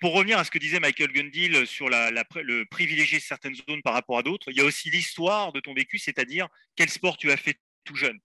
[0.00, 3.92] pour revenir à ce que disait Michael Gundil sur la, le privilégier certaines zones par
[3.92, 7.30] rapport à d'autres, il y a aussi l'histoire de ton vécu, c'est-à-dire quel sport tu
[7.30, 8.18] as fait tout jeune.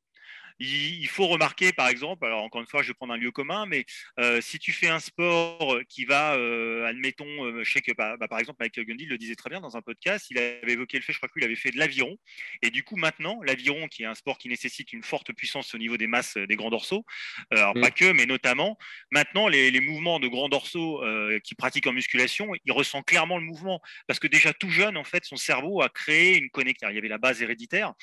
[0.60, 3.66] Il, faut remarquer, par exemple, alors encore une fois, je vais prendre un lieu commun,
[3.66, 3.86] mais
[4.20, 8.18] euh, si tu fais un sport qui va, euh, admettons, euh, je sais que bah,
[8.18, 10.98] bah, par exemple, Michael Gundy le disait très bien dans un podcast, il avait évoqué
[10.98, 12.18] le fait, je crois qu'il avait fait de l'aviron,
[12.62, 15.78] et du coup maintenant, l'aviron, qui est un sport qui nécessite une forte puissance au
[15.78, 17.06] niveau des masses des grands dorsaux,
[17.52, 17.94] alors pas mm.
[17.94, 18.78] que, mais notamment,
[19.12, 21.04] maintenant, les, mouvements de grands dorsaux
[21.44, 25.04] qui pratiquent en musculation, il ressent clairement le mouvement, parce que déjà tout jeune, en
[25.04, 26.90] fait, son cerveau a créé une connexion.
[26.90, 27.94] Il y avait la base héréditaire,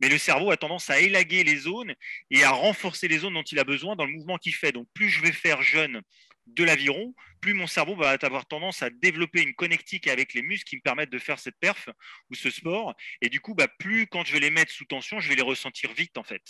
[0.00, 1.94] mais le cerveau a tendance à élaguer les zones
[2.30, 4.72] et à renforcer les zones dont il a besoin dans le mouvement qu'il fait.
[4.72, 6.02] Donc plus je vais faire jeune
[6.46, 10.68] de l'aviron, plus mon cerveau va avoir tendance à développer une connectique avec les muscles
[10.68, 11.88] qui me permettent de faire cette perf
[12.30, 12.94] ou ce sport.
[13.20, 15.42] Et du coup, bah, plus quand je vais les mettre sous tension, je vais les
[15.42, 16.42] ressentir vite en fait.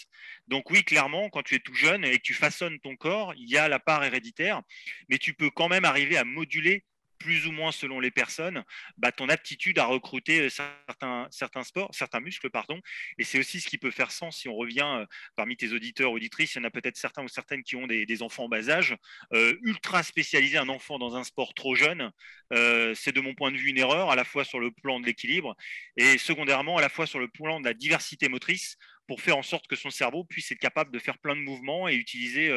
[0.49, 3.49] Donc oui, clairement, quand tu es tout jeune et que tu façonnes ton corps, il
[3.49, 4.63] y a la part héréditaire,
[5.09, 6.85] mais tu peux quand même arriver à moduler
[7.21, 8.65] plus ou moins selon les personnes,
[8.97, 12.81] bah, ton aptitude à recruter euh, certains, sports, certains muscles, pardon.
[13.19, 15.07] Et c'est aussi ce qui peut faire sens si on revient euh,
[15.37, 18.23] parmi tes auditeurs, auditrices, il y en a peut-être certains ou certaines qui ont des,
[18.23, 18.97] enfants en bas âge.
[19.33, 22.11] Euh, ultra spécialiser un enfant dans un sport trop jeune,
[22.51, 25.07] c'est de mon point de vue une erreur, à la fois sur le plan de
[25.07, 25.55] l'équilibre
[25.97, 29.43] et secondairement à la fois sur le plan de la diversité motrice pour faire en
[29.43, 32.53] sorte que son cerveau puisse être capable de faire plein de mouvements et utiliser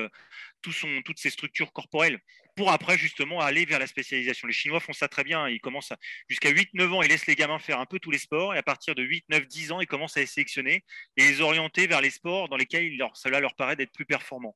[0.62, 2.20] toutes ses structures corporelles
[2.56, 4.48] pour après justement aller vers la spécialisation.
[4.48, 5.94] Les Chinois font ça très bien, ils commencent
[6.30, 8.64] jusqu'à 8-9 ans, ils laissent les gamins faire un peu tous les sports et à
[8.64, 10.84] partir de 8, 9, 10 ans, ils commencent à les sélectionner
[11.18, 14.56] et les orienter vers les sports dans lesquels leur, cela leur paraît d'être plus performant.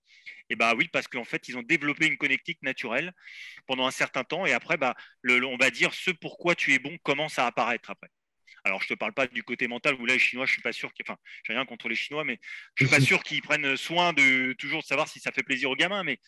[0.49, 3.13] Et bah oui, parce qu'en fait, ils ont développé une connectique naturelle
[3.65, 6.79] pendant un certain temps et après, bah, le, on va dire ce pourquoi tu es
[6.79, 8.09] bon commence à apparaître après.
[8.63, 10.53] Alors, je ne te parle pas du côté mental où là, les Chinois, je ne
[10.55, 12.39] suis pas sûr, enfin, j'ai rien contre les Chinois, mais
[12.75, 15.43] je ne suis pas sûr qu'ils prennent soin de toujours de savoir si ça fait
[15.43, 16.03] plaisir aux gamins.
[16.03, 16.19] Mais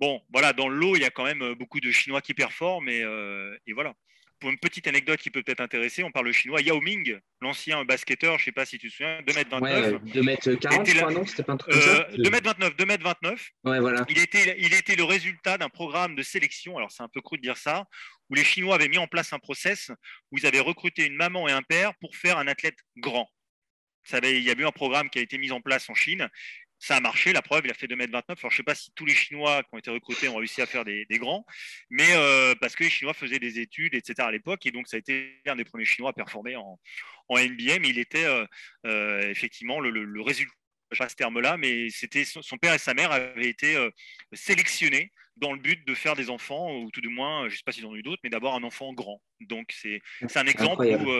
[0.00, 2.88] bon, voilà, dans l'eau, il y a quand même euh, beaucoup de Chinois qui performent
[2.88, 3.94] et, euh, et voilà
[4.44, 7.82] pour une petite anecdote qui peut peut-être intéresser, on parle le chinois Yao Ming, l'ancien
[7.86, 9.62] basketteur, je ne sais pas si tu te souviens, 2m29.
[9.62, 13.48] Ouais, 2m40, non C'était pas un truc comme ça 2m29, 2m29.
[13.64, 14.04] Ouais, voilà.
[14.10, 17.38] Il était, il était le résultat d'un programme de sélection, alors c'est un peu cru
[17.38, 17.86] de dire ça,
[18.28, 19.90] où les Chinois avaient mis en place un process
[20.30, 23.30] où ils avaient recruté une maman et un père pour faire un athlète grand.
[24.12, 26.28] il y a eu un programme qui a été mis en place en Chine
[26.84, 28.22] ça a marché, la preuve, il a fait 2m29.
[28.26, 30.60] Alors, je ne sais pas si tous les Chinois qui ont été recrutés ont réussi
[30.60, 31.46] à faire des, grands,
[31.88, 34.14] mais euh, parce que les Chinois faisaient des études, etc.
[34.18, 36.78] à l'époque, et donc ça a été un des premiers Chinois à performer en,
[37.30, 38.44] NBA, mais il était euh,
[38.84, 40.52] euh, effectivement le, résultat,
[40.98, 43.76] pas ce terme-là, mais c'était son père et sa mère avaient été
[44.32, 47.62] sélectionnés dans le but de faire des enfants, ou tout du moins, je ne sais
[47.64, 49.20] pas s'ils en ont eu d'autres, mais d'avoir un enfant grand.
[49.40, 50.00] Donc c'est
[50.36, 51.10] un exemple où,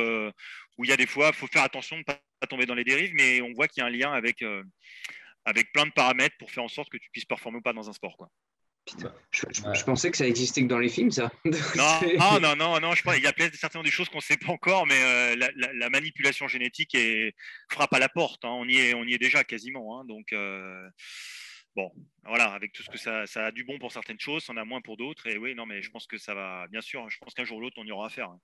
[0.79, 2.75] où, il y a des fois, il faut faire attention de ne pas tomber dans
[2.75, 4.45] les dérives, mais on voit qu'il y a un lien avec
[5.45, 7.89] avec plein de paramètres pour faire en sorte que tu puisses performer ou pas dans
[7.89, 8.17] un sport.
[8.17, 8.31] Quoi.
[9.31, 11.31] je, pensais que ça existait que dans les films, ça.
[11.45, 14.23] non, non, non, non, je pense, il y a peut-être certainement des choses qu'on ne
[14.23, 17.35] sait pas encore, mais euh, la, manipulation génétique est,
[17.71, 18.45] frappe à la porte.
[18.45, 18.53] Hein.
[18.53, 20.01] On, y est, on y est déjà quasiment.
[20.01, 20.05] Hein.
[20.07, 20.89] donc, euh,
[21.77, 21.91] bon,
[22.25, 24.57] voilà, avec tout ce que ça, ça, a du bon pour certaines choses, ça en
[24.57, 25.27] a moins pour d'autres.
[25.27, 27.59] Et oui, non, mais je pense que ça va, bien sûr, je pense qu'un jour
[27.59, 28.31] ou l'autre, on y aura affaire.
[28.31, 28.41] Hein.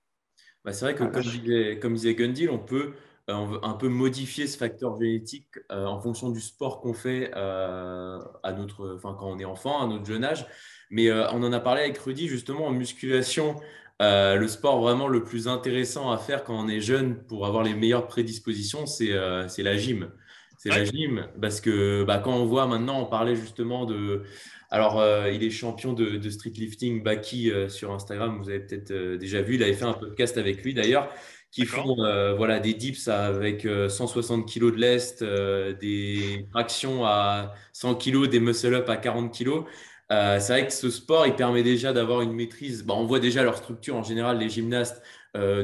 [0.63, 2.95] Bah, c'est vrai que, ah, comme, disait, comme disait Gundil, on peut
[3.27, 7.31] on veut un peu modifier ce facteur génétique euh, en fonction du sport qu'on fait
[7.35, 10.45] euh, à notre, enfin, quand on est enfant, à notre jeune âge.
[10.89, 13.55] Mais on en a parlé avec Rudy justement en musculation.
[14.01, 17.73] le sport vraiment le plus intéressant à faire quand on est jeune pour avoir les
[17.73, 20.11] meilleures prédispositions, c'est la gym.
[20.57, 24.23] C'est la gym parce que bah, quand on voit maintenant, on parlait justement de.
[24.69, 28.37] Alors, il est champion de, de street lifting, Baki, sur Instagram.
[28.37, 29.55] Vous avez peut-être déjà vu.
[29.55, 31.09] Il avait fait un podcast avec lui d'ailleurs
[31.51, 37.05] qui font euh, voilà, des dips avec 160 euh, kg de lest, euh, des tractions
[37.05, 39.65] à 100 kg, des muscle-up à 40 kg.
[40.09, 42.83] c'est vrai que ce sport, il permet déjà d'avoir une maîtrise.
[42.83, 45.01] Bon, on voit déjà leur structure en général, les gymnastes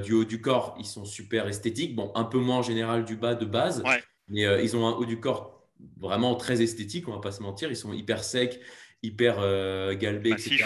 [0.03, 1.95] du haut du corps, ils sont super esthétiques.
[1.95, 3.83] Bon, un peu moins en général du bas de base.
[4.29, 5.65] Mais ils ont un haut du corps
[5.97, 7.69] vraiment très esthétique, on va pas se mentir.
[7.69, 8.59] Ils sont hyper secs,
[9.03, 9.37] hyper
[9.97, 10.65] galbés, etc.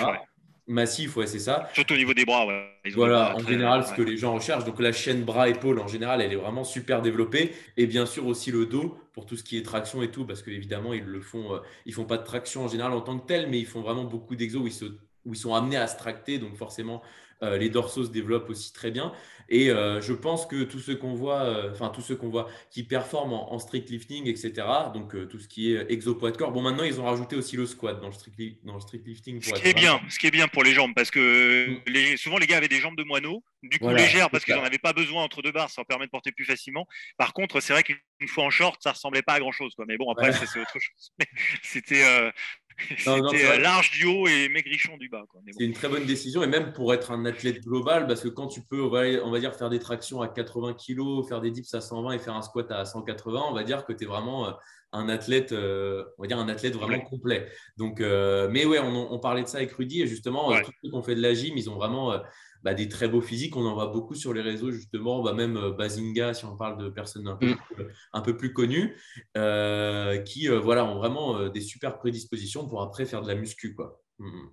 [0.71, 1.69] Massif, ouais, c'est ça.
[1.73, 2.91] Surtout au niveau des bras, ouais.
[2.93, 4.65] voilà, en général, ce que les gens recherchent.
[4.65, 7.53] Donc, la chaîne bras-épaules, en général, elle est vraiment super développée.
[7.77, 10.41] Et bien sûr, aussi le dos pour tout ce qui est traction et tout, parce
[10.41, 11.59] qu'évidemment, ils le font.
[11.85, 14.05] ils font pas de traction en général en tant que tel, mais ils font vraiment
[14.05, 14.85] beaucoup d'exos où
[15.25, 16.39] où ils sont amenés à se tracter.
[16.39, 17.01] Donc forcément,
[17.43, 19.13] euh, les dorsaux se développent aussi très bien.
[19.49, 22.47] Et euh, je pense que tous ceux qu'on voit, euh, enfin tous ceux qu'on voit
[22.69, 24.53] qui performent en, strict lifting, etc.
[24.93, 26.51] Donc tout ce qui est exo-poids de corps.
[26.51, 29.41] Bon, maintenant ils ont rajouté aussi le squat dans le strict, dans le strict lifting.
[29.41, 31.81] ce qui est bien, ce qui est bien pour les jambes, parce que mm.
[31.87, 34.63] les, souvent les gars avaient des jambes de moineau, du coup légères parce qu'ils n'en
[34.63, 36.87] avaient pas besoin entre deux barres, ça leur permet de porter plus facilement.
[37.17, 39.75] Par contre, c'est vrai qu'une fois en short, ça ressemblait pas à grand chose.
[39.75, 39.85] Quoi.
[39.87, 41.11] Mais bon, après c'est autre chose.
[41.61, 42.31] C'était
[42.97, 45.23] C'était euh, large du haut et maigrichon du bas.
[45.57, 48.47] C'est une très bonne décision et même pour être un athlète global, parce que quand
[48.47, 48.89] tu peux, on
[49.31, 52.35] va dire, faire des tractions à 80 kg, faire des dips à 120 et faire
[52.35, 54.51] un squat à 180, on va dire que tu es vraiment euh,
[54.91, 57.49] un athlète, euh, on va dire un athlète vraiment complet.
[57.77, 61.03] Donc, mais ouais, on, parlait de ça avec Rudy et justement, tous ceux qui ont
[61.03, 62.19] fait de la gym, ils ont vraiment
[62.63, 63.55] bah, des très beaux physiques.
[63.55, 65.21] On en voit beaucoup sur les réseaux, justement.
[65.21, 67.57] Bah, même euh, Bazinga, si on parle de personnes un peu, mm.
[67.57, 68.95] plus, un peu plus connues,
[69.37, 73.73] euh, qui euh, voilà, ont vraiment des super prédispositions pour après faire de la muscu.
[73.73, 74.01] Quoi.
[74.19, 74.51] Mm, mm.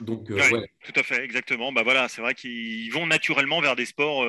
[0.00, 1.72] Donc, tout à fait, exactement.
[1.72, 4.26] Bah voilà, c'est vrai qu'ils vont naturellement vers des sports.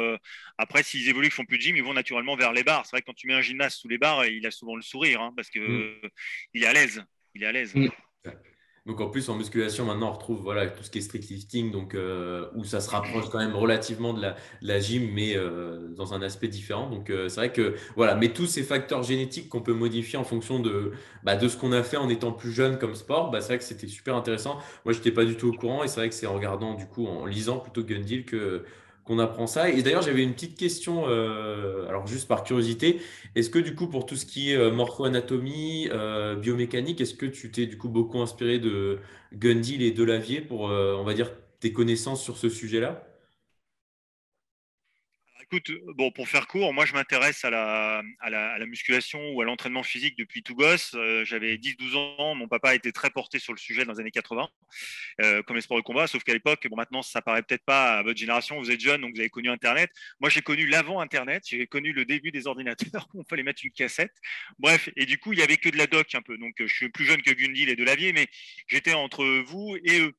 [0.57, 2.85] après, s'ils évoluent, qu'ils font plus de gym, ils vont naturellement vers les bars.
[2.85, 4.81] C'est vrai que quand tu mets un gymnaste sous les bars, il a souvent le
[4.81, 5.99] sourire hein, parce que
[6.53, 7.03] il est à l'aise.
[7.35, 7.73] Il est à l'aise.
[8.87, 11.71] Donc en plus en musculation maintenant on retrouve voilà tout ce qui est strict lifting
[11.71, 14.21] donc euh, où ça se rapproche quand même relativement de
[14.61, 16.89] la, gym mais euh, dans un aspect différent.
[16.89, 20.23] Donc euh, c'est vrai que voilà mais tous ces facteurs génétiques qu'on peut modifier en
[20.23, 23.41] fonction de bah, de ce qu'on a fait en étant plus jeune comme sport bah,
[23.41, 24.57] c'est vrai que c'était super intéressant.
[24.85, 26.73] Moi je n'étais pas du tout au courant et c'est vrai que c'est en regardant
[26.73, 28.63] du coup en lisant plutôt Gundil que
[29.07, 29.69] qu'on apprend ça.
[29.69, 33.01] Et d'ailleurs, j'avais une petite question, euh, alors juste par curiosité,
[33.35, 37.25] est-ce que du coup, pour tout ce qui est euh, morpho-anatomie, euh, biomécanique, est-ce que
[37.25, 38.99] tu t'es du coup beaucoup inspiré de
[39.33, 43.06] Gundil et de Lavier pour, on va dire, tes connaissances sur ce sujet-là?
[45.51, 50.17] Écoute, bon, pour faire court, moi je m'intéresse à la, musculation ou à l'entraînement physique
[50.17, 50.91] depuis tout gosse.
[50.95, 54.11] Euh, j'avais 10-12 ans, mon papa était très porté sur le sujet dans les années
[54.11, 54.49] 80,
[55.21, 57.99] euh, comme les sports de combat, sauf qu'à l'époque, bon, maintenant ça paraît peut-être pas
[57.99, 59.89] à votre génération, vous êtes jeune, donc vous avez connu Internet.
[60.19, 63.61] Moi j'ai connu l'avant Internet, j'ai connu le début des ordinateurs où on fallait mettre
[63.63, 64.13] une cassette.
[64.59, 66.37] Bref, et du coup, il y avait que de la doc un peu.
[66.37, 68.27] Donc je suis plus jeune que Gundil et de Lavier, mais
[68.67, 70.13] j'étais entre vous et eux.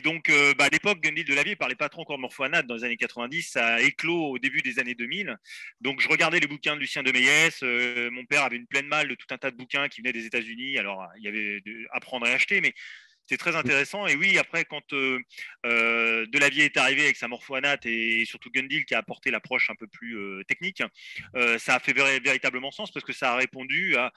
[0.00, 2.74] Donc, euh, bah, à l'époque, Gundil de Lavier ne parlait pas trop encore de dans
[2.74, 5.36] les années 90, ça a éclos au début des années 2000.
[5.80, 7.60] Donc, je regardais les bouquins de Lucien de Méliès.
[7.62, 10.12] Euh, mon père avait une pleine malle de tout un tas de bouquins qui venaient
[10.12, 10.78] des États-Unis.
[10.78, 12.74] Alors, il y avait de apprendre et acheter, mais
[13.26, 14.06] c'était très intéressant.
[14.06, 15.18] Et oui, après, quand euh,
[15.64, 19.74] euh, Delavier est arrivé avec sa morphoanate et surtout Gundil qui a apporté l'approche un
[19.74, 20.82] peu plus euh, technique,
[21.58, 24.12] ça a fait véritablement sens parce que ça a répondu à,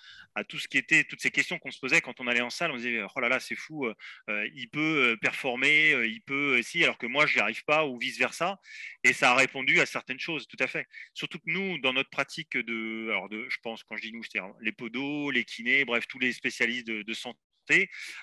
[0.47, 2.71] tout ce qui était, toutes ces questions qu'on se posait quand on allait en salle.
[2.71, 3.87] On disait, oh là là, c'est fou,
[4.27, 8.17] il peut performer, il peut, si, alors que moi, je n'y arrive pas ou vice
[8.17, 8.59] versa.
[9.03, 10.85] Et ça a répondu à certaines choses, tout à fait.
[11.13, 14.23] Surtout que nous, dans notre pratique de, alors de, je pense, quand je dis nous,
[14.23, 17.39] c'est les podos, les kinés, bref, tous les spécialistes de, de santé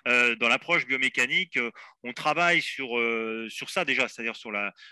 [0.08, 1.70] euh, dans l'approche biomécanique, euh,
[2.02, 4.50] on travaille sur, euh, sur ça déjà, c'est-à-dire sur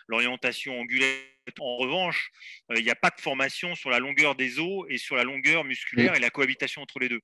[0.09, 1.19] l'orientation angulaire.
[1.59, 2.31] En revanche,
[2.77, 5.65] il n'y a pas de formation sur la longueur des os et sur la longueur
[5.65, 7.21] musculaire et la cohabitation entre les deux.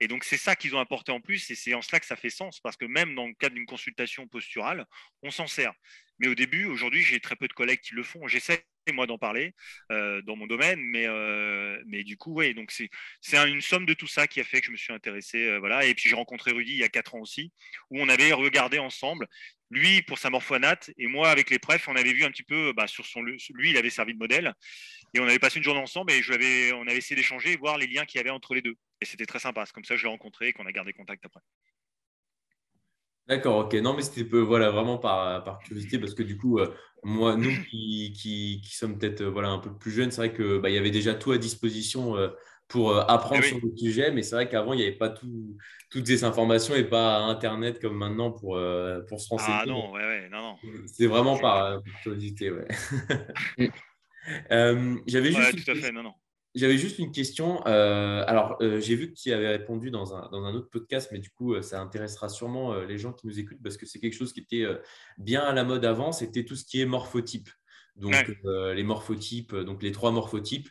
[0.00, 2.16] Et donc, c'est ça qu'ils ont apporté en plus, et c'est en cela que ça
[2.16, 4.86] fait sens, parce que même dans le cadre d'une consultation posturale,
[5.22, 5.72] on s'en sert.
[6.18, 8.26] Mais au début, aujourd'hui, j'ai très peu de collègues qui le font.
[8.26, 9.54] J'essaie moi d'en parler
[9.92, 12.88] euh, dans mon domaine, mais, euh, mais du coup, oui, donc c'est
[13.48, 15.48] une somme de tout ça qui a fait que je me suis intéressé.
[15.48, 15.84] Euh, voilà.
[15.86, 17.52] Et puis j'ai rencontré Rudy il y a quatre ans aussi,
[17.90, 19.26] où on avait regardé ensemble,
[19.70, 22.72] lui pour sa morphoanate, et moi avec les prefs, on avait vu un petit peu
[22.72, 23.22] bah, sur son.
[23.22, 24.54] Lui, il avait servi de modèle,
[25.14, 27.56] et on avait passé une journée ensemble, et je avais, on avait essayé d'échanger et
[27.56, 28.74] voir les liens qu'il y avait entre les deux.
[29.00, 29.64] Et c'était très sympa.
[29.66, 31.40] C'est comme ça que je l'ai rencontré et qu'on a gardé contact après.
[33.30, 33.74] D'accord, ok.
[33.74, 37.52] Non, mais c'était voilà, vraiment par, par, curiosité, parce que du coup, euh, moi, nous
[37.70, 40.68] qui, qui, qui sommes peut-être euh, voilà, un peu plus jeunes, c'est vrai qu'il bah,
[40.68, 42.30] y avait déjà tout à disposition euh,
[42.66, 45.56] pour apprendre eh sur le sujet, mais c'est vrai qu'avant, il n'y avait pas tout,
[45.90, 48.60] toutes ces informations et pas Internet comme maintenant pour,
[49.08, 49.58] pour se renseigner.
[49.60, 50.56] Ah non, ouais, ouais, non, non.
[50.86, 52.66] C'est vraiment par, curiosité, ouais.
[55.06, 55.54] J'avais juste.
[55.54, 56.14] Ouais, tout à fait, non, non.
[56.54, 57.64] J'avais juste une question.
[57.66, 61.10] Euh, alors, euh, j'ai vu que tu avais répondu dans un, dans un, autre podcast,
[61.12, 64.00] mais du coup, euh, ça intéressera sûrement les gens qui nous écoutent parce que c'est
[64.00, 64.66] quelque chose qui était
[65.16, 66.10] bien à la mode avant.
[66.10, 67.48] C'était tout ce qui est morphotype.
[67.96, 70.68] Donc, les morphotypes, donc les trois morphotypes.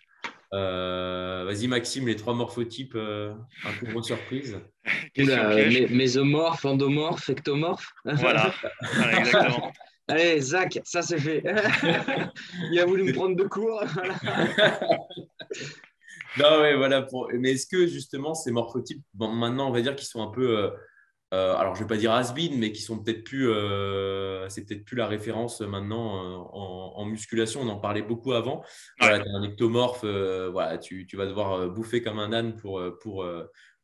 [0.52, 4.60] Vas-y, Maxime, les trois morphotypes, un peu de surprise.
[5.92, 7.94] mésomorphe, endomorphe, ectomorphe.
[8.04, 8.54] Voilà,
[8.96, 9.72] voilà exactement.
[10.10, 11.44] Allez, Zach, ça c'est fait.
[12.72, 13.84] Il a voulu me prendre de cours.
[16.38, 17.08] Non, ouais, voilà.
[17.34, 20.60] Mais est-ce que justement ces morphotypes, bon, maintenant on va dire qu'ils sont un peu,
[20.60, 20.70] euh,
[21.34, 23.48] euh, alors je vais pas dire has mais qui sont peut-être plus,
[24.48, 27.62] c'est peut-être plus la référence maintenant en, musculation.
[27.62, 28.64] On en parlait beaucoup avant.
[29.00, 32.80] Voilà, tu as un ectomorphe, voilà, tu, tu, vas devoir bouffer comme un âne pour,
[33.02, 33.26] pour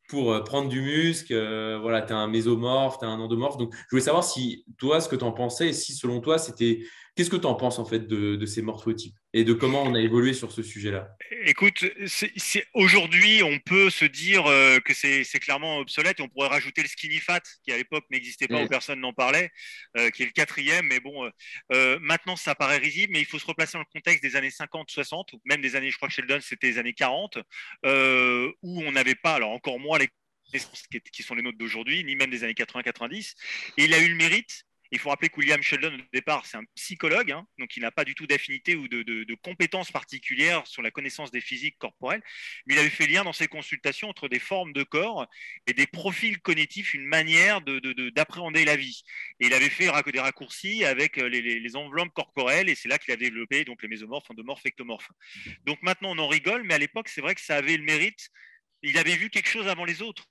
[0.08, 1.32] pour euh, prendre du muscle.
[1.32, 3.56] Euh, voilà, tu as un mésomorphe, tu as un endomorphe.
[3.56, 6.38] Donc, je voulais savoir si toi, ce que tu en pensais, et si selon toi,
[6.38, 6.80] c'était.
[7.14, 9.16] Qu'est-ce que tu en penses en fait de, de ces morphotypes?
[9.36, 11.84] Et de comment on a évolué sur ce sujet-là Écoute,
[12.72, 16.88] aujourd'hui, on peut se dire euh, que c'est clairement obsolète et on pourrait rajouter le
[16.88, 19.50] skinny fat qui à l'époque n'existait pas ou personne n'en parlait,
[19.98, 20.86] euh, qui est le quatrième.
[20.86, 21.30] Mais bon,
[21.74, 24.50] euh, maintenant ça paraît risible, mais il faut se replacer dans le contexte des années
[24.50, 27.36] 50, 60, ou même des années, je crois que Sheldon c'était les années 40,
[27.84, 30.08] où on n'avait pas, alors encore moins les
[31.12, 33.34] qui sont les nôtres d'aujourd'hui, ni même des années 80-90.
[33.76, 36.56] Et il a eu le mérite il faut rappeler que William Sheldon, au départ, c'est
[36.56, 40.82] un psychologue, hein, donc il n'a pas du tout d'affinité ou de, compétences particulières sur
[40.82, 42.22] la connaissance des physiques corporelles,
[42.66, 45.26] mais il avait fait lien dans ses consultations entre des formes de corps
[45.66, 49.02] et des profils cognitifs, une manière d'appréhender la vie.
[49.40, 53.12] Et il avait fait des raccourcis avec euh, les, enveloppes corporelles, et c'est là qu'il
[53.12, 55.10] a développé donc, les mésomorphes, endomorphes, ectomorphes.
[55.64, 58.30] Donc maintenant, on en rigole, mais à l'époque, c'est vrai que ça avait le mérite.
[58.82, 60.28] Il avait vu quelque chose avant les autres.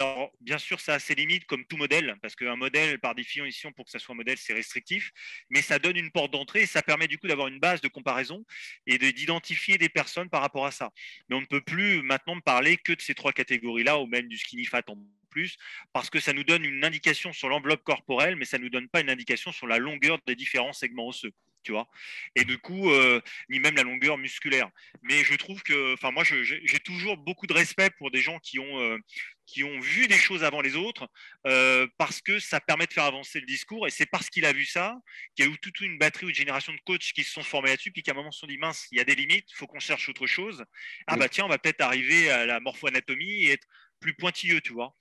[0.00, 3.72] Alors, bien sûr, ça a ses limites comme tout modèle, parce qu'un modèle, par définition,
[3.72, 5.10] pour que ça soit un modèle, c'est restrictif,
[5.50, 7.88] mais ça donne une porte d'entrée et ça permet du coup d'avoir une base de
[7.88, 8.44] comparaison
[8.86, 10.92] et d'identifier des personnes par rapport à ça.
[11.28, 14.38] Mais on ne peut plus maintenant parler que de ces trois catégories-là, ou même du
[14.38, 14.96] skinny fat en
[15.30, 15.56] plus,
[15.92, 18.88] parce que ça nous donne une indication sur l'enveloppe corporelle, mais ça ne nous donne
[18.88, 21.88] pas une indication sur la longueur des différents segments osseux tu vois.
[22.34, 24.70] Et du coup, euh, ni même la longueur musculaire.
[25.02, 28.58] Mais je trouve que, enfin, moi, j'ai toujours beaucoup de respect pour des gens qui
[28.58, 28.98] ont, euh,
[29.46, 31.08] qui ont vu des choses avant les autres,
[31.46, 33.86] euh, parce que ça permet de faire avancer le discours.
[33.86, 34.96] Et c'est parce qu'il a vu ça
[35.34, 37.42] qu'il y a eu toute une batterie ou une génération de coachs qui se sont
[37.42, 39.46] formés là-dessus, puis qu'à un moment se sont dit mince, il y a des limites,
[39.50, 40.64] il faut qu'on cherche autre chose.
[41.06, 43.66] Ah bah tiens, on va peut-être arriver à la morpho-anatomie et être
[44.00, 44.94] plus pointilleux, tu vois.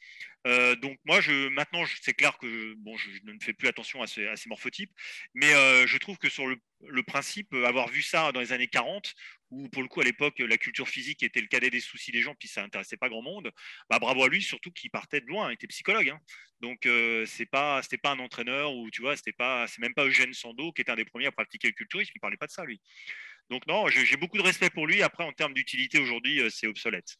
[0.47, 4.07] Euh, donc moi, je, maintenant, c'est clair que bon, je, ne fais plus attention à
[4.07, 4.91] ces, morphotypes,
[5.33, 9.13] mais euh, je trouve que sur le, principe, avoir vu ça dans les années 40,
[9.49, 12.21] où pour le coup à l'époque la culture physique était le cadet des soucis des
[12.21, 13.51] gens, puis ça intéressait pas grand monde,
[13.89, 16.09] bah, bravo à lui, surtout qu'il partait de loin, il était psychologue.
[16.09, 16.19] Hein.
[16.61, 20.05] Donc euh, c'est pas, c'était pas un entraîneur ou tu vois, c'était pas, même pas
[20.05, 22.51] Eugène Sando qui était un des premiers à pratiquer le culturisme, il parlait pas de
[22.51, 22.81] ça lui.
[23.49, 25.01] Donc non, j'ai beaucoup de respect pour lui.
[25.01, 27.17] Après, en termes d'utilité aujourd'hui, c'est obsolète.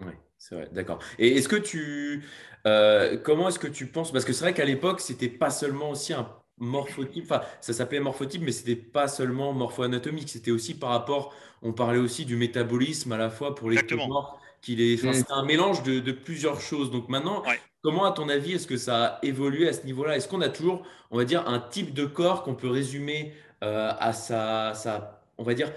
[0.00, 0.98] Oui, c'est vrai, d'accord.
[1.18, 2.24] Et est-ce que tu.
[2.66, 5.90] Euh, comment est-ce que tu penses Parce que c'est vrai qu'à l'époque, c'était pas seulement
[5.90, 6.28] aussi un
[6.58, 11.34] morphotype, enfin, ça s'appelait morphotype, mais c'était pas seulement morpho-anatomique, c'était aussi par rapport.
[11.62, 14.94] On parlait aussi du métabolisme à la fois pour les corps, qu'il est.
[14.94, 16.90] Enfin, c'est un mélange de, plusieurs choses.
[16.90, 17.42] Donc maintenant,
[17.82, 20.16] comment, à ton avis, est-ce que ça a évolué à ce niveau-là?
[20.16, 23.32] Est-ce qu'on a toujours, on va dire, un type de corps qu'on peut résumer
[23.62, 25.72] euh, à sa, sa, on va dire,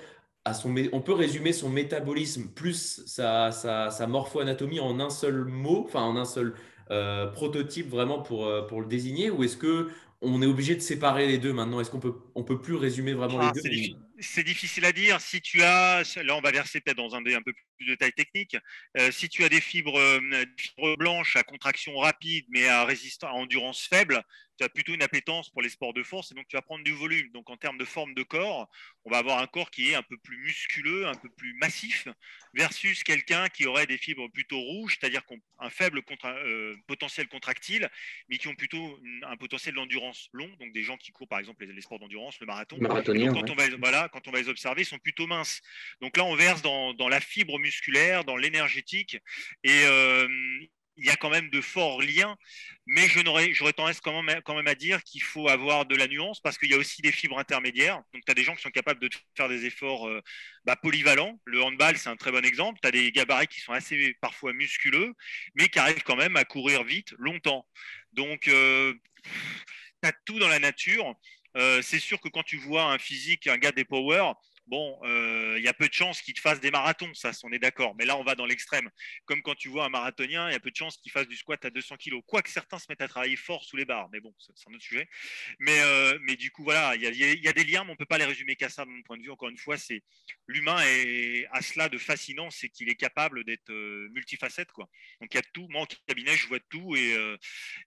[0.92, 6.18] on peut résumer son métabolisme plus sa, sa, morpho-anatomie en un seul mot, enfin en
[6.18, 6.56] un seul
[6.92, 9.90] euh, prototype vraiment pour, euh, pour le désigner, ou est-ce que
[10.22, 11.80] on est obligé de séparer les deux maintenant?
[11.80, 13.62] Est-ce qu'on peut, on peut plus résumer vraiment les ah, deux?
[14.20, 15.22] C'est difficile à dire.
[15.22, 18.12] Si tu as, là on va verser peut-être dans un, un peu plus de taille
[18.12, 18.58] technique,
[18.98, 20.00] euh, si tu as des fibres,
[20.58, 24.22] fibres, blanches à contraction rapide mais à, résistance, à endurance faible,
[24.60, 26.84] tu as plutôt une appétence pour les sports de force et donc tu vas prendre
[26.84, 27.32] du volume.
[27.32, 28.70] Donc en termes de forme de corps,
[29.06, 32.08] on va avoir un corps qui est un peu plus musculeux, un peu plus massif,
[32.54, 35.22] versus quelqu'un qui aurait des fibres plutôt rouges, c'est-à-dire
[35.60, 37.90] un faible euh, potentiel contractile,
[38.28, 40.50] mais qui ont plutôt un potentiel d'endurance long.
[40.60, 42.78] Donc des gens qui courent par exemple les, sports d'endurance, le marathon.
[42.80, 45.62] quand, on va, voilà, quand on va les observer, ils sont plutôt minces.
[46.02, 49.18] Donc là, on verse dans, la fibre musculaire, dans l'énergétique.
[49.64, 50.28] Et euh,
[51.00, 52.38] il y a quand même de forts liens,
[52.86, 56.70] mais j'aurais tendance quand même, à dire qu'il faut avoir de la nuance parce qu'il
[56.70, 58.02] y a aussi des fibres intermédiaires.
[58.14, 60.22] Donc, tu as des gens qui sont capables de faire des efforts euh,
[60.66, 61.40] bah, polyvalents.
[61.46, 62.80] Le handball, c'est un très bon exemple.
[62.82, 65.14] Tu as des gabarits qui sont assez parfois musculeux,
[65.56, 67.66] mais qui arrivent quand même à courir vite longtemps.
[68.14, 68.94] Donc, euh,
[70.04, 71.16] tu as tout dans la nature.
[71.58, 74.34] Euh, c'est sûr que quand tu vois un physique, un gars des power,
[74.70, 77.52] bon, euh, il y a peu de chances qu'il te fasse des marathons, ça, on
[77.52, 77.96] est d'accord.
[77.98, 78.90] Mais là, on va dans l'extrême.
[79.26, 81.36] Comme quand tu vois un marathonien, il y a peu de chances qu'il fasse du
[81.36, 82.22] squat à 200 kg.
[82.26, 84.84] Quoique certains se mettent à travailler fort sous les barres, mais bon, c'est un autre
[84.84, 85.10] sujet.
[85.60, 88.06] Mais, euh, mais du coup, voilà, il y, a, des liens, mais on ne peut
[88.06, 89.32] pas les résumer qu'à ça, de mon point de vue.
[89.32, 90.04] Encore une fois, c'est
[90.48, 94.72] l'humain est à cela de fascinant, c'est qu'il est capable d'être euh, multifacette.
[94.72, 94.88] Quoi.
[95.20, 95.68] Donc il y a tout.
[95.70, 97.16] Moi, en cabinet, je vois tout et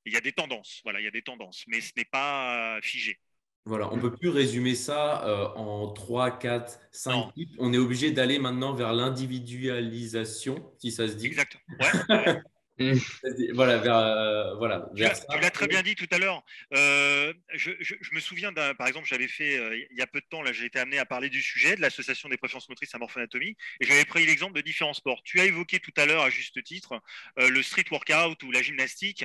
[0.04, 0.80] il y a des tendances.
[0.82, 3.18] Voilà, il y a des tendances, mais ce n'est pas figé.
[3.64, 7.50] Voilà, on ne peut plus résumer ça euh, en 3, 4, 5 types.
[7.58, 11.26] On est obligé d'aller maintenant vers l'individualisation, si ça se dit.
[11.26, 11.62] Exactement.
[12.08, 12.42] Mm.
[13.54, 16.42] voilà, vers, euh, voilà, tu l'as très bien dit tout à l'heure.
[16.74, 17.70] Euh, je,
[18.12, 20.64] me souviens, par exemple, j'avais fait euh, il y a peu de temps, là, j'ai
[20.64, 24.04] été amené à parler du sujet de l'association des préférences motrices à morphoanatomie, et j'avais
[24.04, 25.22] pris l'exemple de différents sports.
[25.24, 27.00] Tu as évoqué tout à l'heure, à juste titre,
[27.36, 29.24] le street workout ou la gymnastique.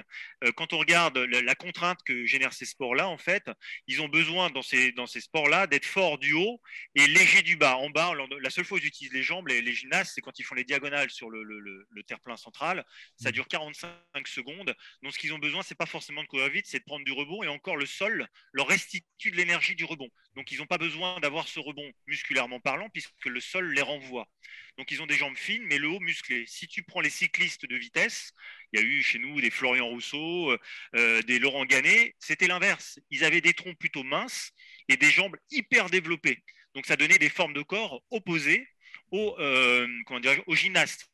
[0.56, 3.50] quand on regarde la, contrainte que génèrent ces sports-là, en fait,
[3.88, 6.62] ils ont besoin dans ces, dans ces sports-là d'être forts du haut
[6.96, 7.78] et légers du bas.
[7.78, 10.44] En bas, la seule fois où ils utilisent les jambes, les, gymnastes, c'est quand ils
[10.44, 12.86] font les diagonales sur le, le terre-plein central.
[13.16, 14.76] Ça dure 45 secondes.
[15.04, 17.12] Donc, ce qu'ils ont besoin, c'est pas forcément de courir vite, c'est de prendre du
[17.12, 17.44] rebond.
[17.44, 20.10] Et encore, le sol leur restitue de l'énergie du rebond.
[20.36, 24.28] Donc, ils n'ont pas besoin d'avoir ce rebond musculairement parlant, puisque le sol les renvoie.
[24.80, 26.46] Donc, ils ont des jambes fines, mais le haut musclé.
[26.48, 28.34] Si tu prends les cyclistes de vitesse,
[28.74, 30.60] il y a eu chez nous des Florian Rousseau, euh,
[30.96, 33.00] euh, des Laurent Gannet, c'était l'inverse.
[33.12, 34.52] Ils avaient des troncs plutôt minces
[34.90, 36.44] et des jambes hyper développées.
[36.74, 38.68] Donc, ça donnait des formes de corps opposées
[39.12, 39.88] aux, euh,
[40.48, 41.08] aux gymnastes.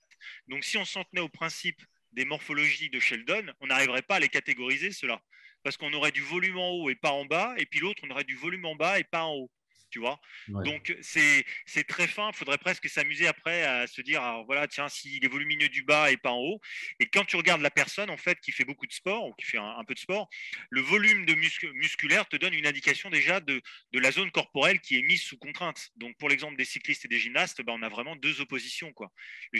[0.47, 1.81] Donc, si on s'en tenait au principe
[2.13, 5.21] des morphologies de Sheldon, on n'arriverait pas à les catégoriser, cela.
[5.63, 8.11] Parce qu'on aurait du volume en haut et pas en bas, et puis l'autre, on
[8.11, 9.51] aurait du volume en bas et pas en haut.
[9.93, 11.45] Tu vois Donc, c'est
[11.87, 12.31] très fin.
[12.31, 16.09] Il faudrait presque s'amuser après à se dire, voilà, tiens, s'il est volumineux du bas
[16.09, 16.59] et pas en haut.
[16.99, 19.45] Et quand tu regardes la personne, en fait, qui fait beaucoup de sport ou qui
[19.45, 20.27] fait un, peu de sport,
[20.71, 23.61] le volume de musculaire te donne une indication déjà de,
[23.93, 25.91] la zone corporelle qui est mise sous contrainte.
[25.95, 28.93] Donc, pour l'exemple des cyclistes et des gymnastes, ben, on a vraiment deux oppositions.
[28.93, 29.11] Quoi.
[29.51, 29.59] Le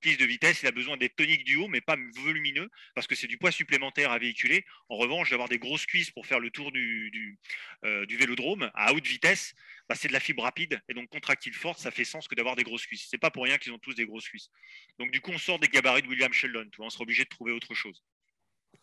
[0.00, 3.14] piste de vitesse, il a besoin d'être tonique du haut, mais pas volumineux, parce que
[3.14, 4.64] c'est du poids supplémentaire à véhiculer.
[4.88, 7.38] En revanche, d'avoir des grosses cuisses pour faire le tour du, du,
[7.84, 9.54] euh, vélodrome à haute vitesse,
[9.88, 12.56] bah, c'est de la fibre rapide, et donc contractile forte, ça fait sens que d'avoir
[12.56, 13.06] des grosses cuisses.
[13.10, 14.50] C'est pas pour rien qu'ils ont tous des grosses cuisses.
[14.98, 17.52] Donc du coup, on sort des gabarits de William Sheldon, on sera obligé de trouver
[17.52, 18.02] autre chose.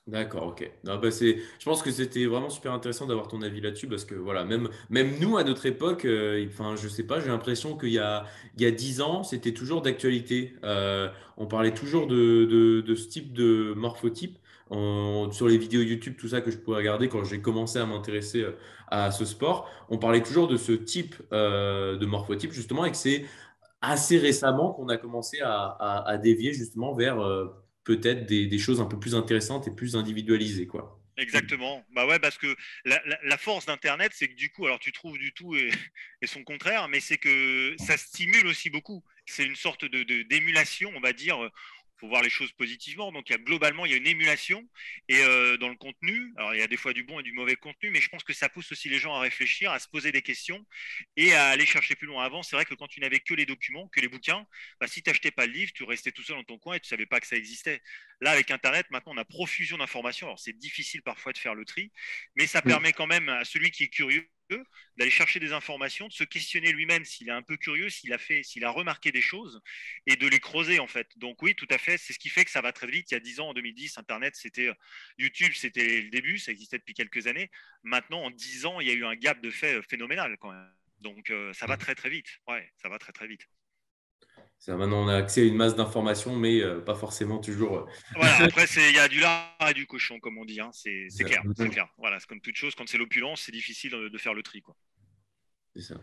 [0.08, 0.72] D'accord, ok.
[0.84, 4.06] Non, bah c'est, je pense que c'était vraiment super intéressant d'avoir ton avis là-dessus parce
[4.06, 7.76] que voilà, même, même nous à notre époque, euh, enfin, je sais pas, j'ai l'impression
[7.76, 8.24] qu'il y a,
[8.56, 10.54] il y a 10 ans, c'était toujours d'actualité.
[10.64, 14.38] Euh, on parlait toujours de, de, de, ce type de morphotype.
[14.70, 18.44] sur les vidéos YouTube, tout ça que je pouvais regarder quand j'ai commencé à m'intéresser
[18.44, 18.52] euh,
[18.90, 23.26] à ce sport, on parlait toujours de ce type de morphotype justement et que c'est
[23.82, 27.18] assez récemment qu'on a commencé à dévier justement vers
[27.86, 30.68] peut-être des, choses un peu plus intéressantes et plus individualisées.
[30.68, 31.00] Quoi.
[31.18, 31.86] Exactement.
[31.94, 35.32] Bah ouais, parce que la, force d'Internet, c'est que du coup, alors tu trouves du
[35.32, 35.72] tout et,
[36.26, 39.04] son contraire, mais c'est que ça stimule aussi beaucoup.
[39.26, 41.38] C'est une sorte de d'émulation, on va dire
[42.00, 43.12] faut voir les choses positivement.
[43.12, 44.68] Donc, il y a, globalement, il y a une émulation
[45.08, 46.34] et euh, dans le contenu.
[46.38, 48.24] Alors, il y a des fois du bon et du mauvais contenu, mais je pense
[48.24, 50.66] que ça pousse aussi les gens à réfléchir, à se poser des questions
[51.16, 52.24] et à aller chercher plus loin.
[52.24, 54.46] Avant, c'est vrai que quand tu n'avais que les documents, que les bouquins,
[54.80, 56.80] bah, si tu n'achetais pas le livre, tu restais tout seul dans ton coin et
[56.80, 57.82] tu savais pas que ça existait.
[58.22, 60.28] Là, avec Internet, maintenant, on a profusion d'informations.
[60.28, 61.92] Alors, c'est difficile parfois de faire le tri,
[62.36, 64.30] mais ça permet quand même à celui qui est curieux
[64.98, 68.18] d'aller chercher des informations, de se questionner lui-même s'il est un peu curieux, s'il a
[68.18, 69.62] fait, s'il a remarqué des choses
[70.06, 71.08] et de les creuser en fait.
[71.18, 73.12] Donc oui, tout à fait, c'est ce qui fait que ça va très vite.
[73.12, 74.72] Il y a 10 ans, en 2010, Internet, c'était
[75.18, 77.50] YouTube, c'était le début, ça existait depuis quelques années.
[77.84, 80.72] Maintenant, en 10 ans, il y a eu un gap de fait phénoménal quand même.
[81.00, 82.28] Donc euh, ça va très très vite.
[82.48, 83.48] Ouais, ça va très très vite.
[84.68, 87.78] Maintenant, on a accès à une masse d'informations, mais euh, pas forcément toujours.
[87.78, 87.86] Euh,
[88.16, 90.60] voilà, après, il y a du lard et du cochon, comme on dit.
[90.60, 90.72] Hein.
[90.74, 91.88] C'est clair, clair.
[91.98, 92.74] Voilà, c'est comme toute chose.
[92.76, 94.64] Quand c'est l'opulence, c'est difficile de, faire le tri.
[95.76, 95.96] C'est ça.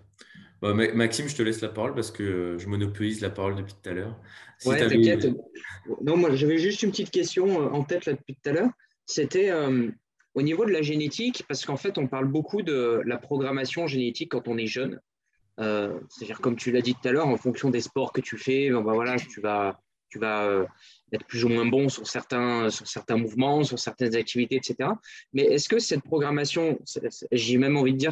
[0.62, 3.92] Maxime, je te laisse la parole parce que je monopolise la parole depuis tout à
[3.94, 4.20] l'heure.
[4.64, 5.26] ouais, t'inquiète.
[6.02, 8.70] Non, moi, j'avais juste une petite question euh, en tête là, depuis tout à l'heure.
[9.06, 9.50] C'était
[10.34, 14.30] au niveau de la génétique, parce qu'en fait, on parle beaucoup de la programmation génétique
[14.30, 15.00] quand on est jeune.
[15.60, 18.38] Euh, c'est-à-dire, comme tu l'as dit tout à l'heure, en fonction des sports que tu
[18.38, 20.66] fais, ben, ben voilà, tu vas, tu vas euh,
[21.12, 24.90] être plus ou moins bon sur certains, sur certains mouvements, sur certaines activités, etc.
[25.32, 26.78] Mais est-ce que cette programmation,
[27.32, 28.10] j'ai même envie de dire,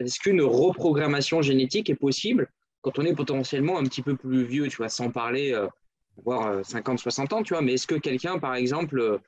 [0.00, 2.48] est-ce qu'une reprogrammation génétique est possible
[2.80, 5.66] quand on est potentiellement un petit peu plus vieux, tu vois, sans parler, euh,
[6.24, 9.20] voire 50, 60 ans, tu vois, mais est-ce que quelqu'un, par exemple,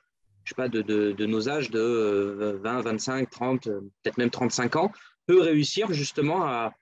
[0.43, 4.91] je sais pas, de, de, nos âges de 20, 25, 30, peut-être même 35 ans,
[5.27, 6.73] peut réussir justement à,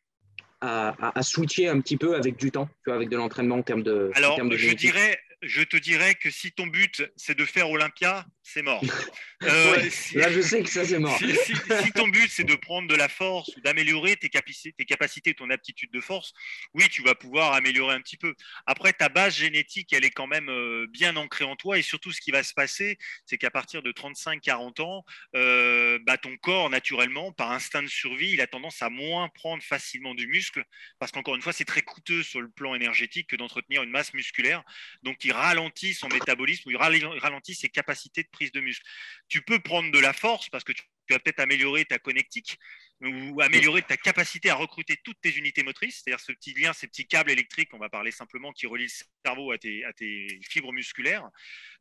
[0.61, 3.63] à, à, switcher un petit peu avec du temps, tu vois, avec de l'entraînement en
[3.63, 4.11] termes de.
[4.15, 8.25] Alors, de je dirais, je te dirais que si ton but c'est de faire Olympia,
[8.51, 8.83] c'est mort.
[9.43, 11.17] Euh, là, je sais que ça, c'est mort.
[11.19, 15.49] Si, ton but, c'est de prendre de la force ou d'améliorer tes, tes, capacités, ton
[15.49, 16.33] aptitude de force,
[16.73, 18.33] oui, tu vas pouvoir améliorer un petit peu.
[18.65, 21.77] Après, ta base génétique, elle est quand même euh, bien ancrée en toi.
[21.77, 26.17] Et surtout, ce qui va se passer, c'est qu'à partir de 35-40 ans, euh, bah,
[26.17, 30.27] ton corps, naturellement, par instinct de survie, il a tendance à moins prendre facilement du
[30.27, 30.63] muscle.
[30.97, 34.13] Parce qu'encore une fois, c'est très coûteux sur le plan énergétique que d'entretenir une masse
[34.13, 34.63] musculaire.
[35.03, 38.85] Donc, il ralentit son métabolisme ou il ralentit ses capacités de de muscle.
[39.27, 42.59] Tu peux prendre de la force parce que tu tu vas peut-être améliorer ta connectique
[43.01, 46.87] ou améliorer ta capacité à recruter toutes tes unités motrices, c'est-à-dire ce petit lien, ces
[46.87, 51.27] petits câbles électriques, on va parler simplement, qui relient le cerveau à tes, fibres musculaires.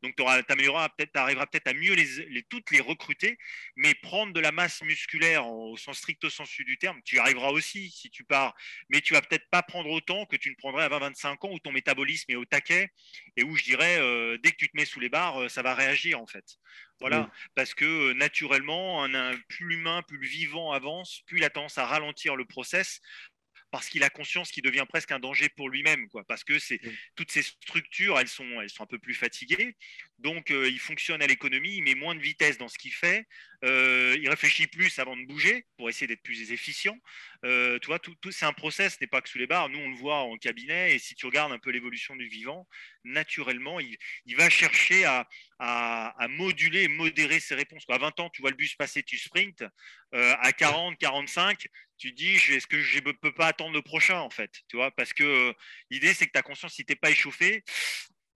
[0.01, 3.37] Donc, tu peut-être, arriveras peut-être à mieux les, toutes les recruter,
[3.75, 7.49] mais prendre de la masse musculaire au sens stricto sensu du terme, tu y arriveras
[7.49, 8.55] aussi si tu pars,
[8.89, 11.59] mais tu vas peut-être pas prendre autant que tu ne prendrais à 20-25 ans où
[11.59, 12.89] ton métabolisme est au taquet
[13.35, 15.61] et où je dirais, euh, dès que tu te mets sous les barres, euh, ça
[15.61, 16.45] va réagir en fait.
[16.99, 21.49] Voilà, parce que euh, naturellement, un, plus l'humain, plus le vivant avance, plus il a
[21.49, 23.01] tendance à ralentir le process
[23.71, 26.23] parce qu'il a conscience qu'il devient presque un danger pour lui-même, quoi.
[26.25, 26.79] Parce que c'est
[27.15, 29.75] toutes ces structures, elles sont, elles sont un peu plus fatiguées,
[30.17, 33.25] donc euh, il fonctionne à l'économie, il met moins de vitesse dans ce qu'il fait,
[33.63, 36.97] euh, il réfléchit plus avant de bouger pour essayer d'être plus efficient.
[37.43, 39.69] tu vois, tout, c'est un process, n'est pas que sous les barres.
[39.69, 42.67] Nous, on le voit en cabinet, et si tu regardes un peu l'évolution du vivant,
[43.03, 45.27] naturellement, il, il va chercher à,
[45.59, 47.83] à, moduler, modérer ses réponses.
[47.89, 49.63] À 20 ans, tu vois le bus passer, tu sprints.
[50.15, 51.67] Euh, à 40, 45,
[51.99, 54.89] tu dis est-ce que je ne peux pas attendre le prochain en fait tu vois
[54.91, 55.53] Parce que euh,
[55.91, 57.63] l'idée, c'est que ta conscience, si tu n'es pas échauffé,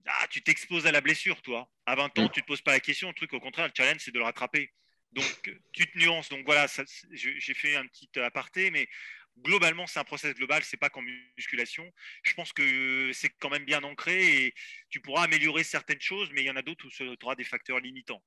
[0.06, 1.68] ah, tu t'exposes à la blessure, toi.
[1.86, 2.30] À 20 ans, mm.
[2.30, 3.08] tu ne te poses pas la question.
[3.08, 4.72] Le truc, au contraire, le challenge, c'est de le rattraper.
[5.12, 6.28] Donc, tu te nuances.
[6.28, 6.66] Donc voilà,
[7.12, 8.88] j'ai fait un petit aparté, mais
[9.38, 11.02] globalement, c'est un process global, c'est pas qu'en
[11.36, 11.90] musculation.
[12.24, 14.54] Je pense que c'est quand même bien ancré et
[14.90, 17.44] tu pourras améliorer certaines choses, mais il y en a d'autres où tu auras des
[17.44, 18.22] facteurs limitants.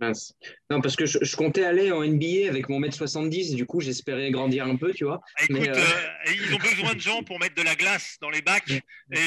[0.00, 4.30] Non, parce que je, comptais aller en NBA avec mon mètre 70, du coup j'espérais
[4.30, 5.20] grandir un peu, tu vois.
[5.36, 8.30] Ah, écoute, euh, euh, ils ont besoin de gens pour mettre de la glace dans
[8.30, 8.70] les bacs.
[8.70, 8.82] Et,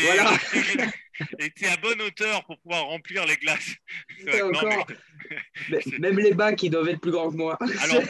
[0.05, 0.33] voilà.
[1.39, 3.75] et tu es à bonne hauteur pour pouvoir remplir les glaces.
[5.99, 7.57] Même les bacs, ils doivent être plus grands que moi.
[7.59, 8.03] Alors,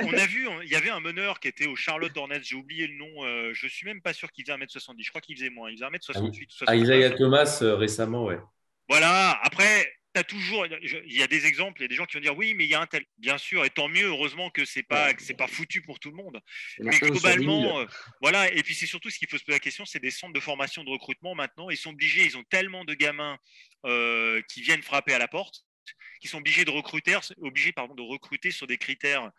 [0.00, 2.86] on, a, vu, il y avait un meneur qui était au Charlotte Hornets, j'ai oublié
[2.86, 5.50] le nom, euh, je suis même pas sûr qu'il faisait 1m70, je crois qu'il faisait
[5.50, 6.64] moins, il faisait 1m68.
[6.66, 8.38] Ah, Isaiah Thomas récemment, ouais.
[8.88, 12.16] Voilà, après, as toujours, il y a des exemples, il y a des gens qui
[12.16, 13.04] vont dire oui, mais il y a un tel.
[13.18, 16.16] Bien sûr, et tant mieux, heureusement que c'est pas, c'est pas foutu pour tout le
[16.16, 16.40] monde.
[16.78, 17.86] Mais globalement, euh,
[18.20, 18.52] voilà.
[18.52, 20.40] Et puis c'est surtout ce qu'il faut se poser la question, c'est des centres de
[20.40, 21.70] formation de recrutement maintenant.
[21.70, 23.38] Ils sont obligés, ils ont tellement de gamins
[23.86, 25.64] euh, qui viennent frapper à la porte,
[26.20, 29.30] qui sont obligés de recruter, obligés pardon, de recruter sur des critères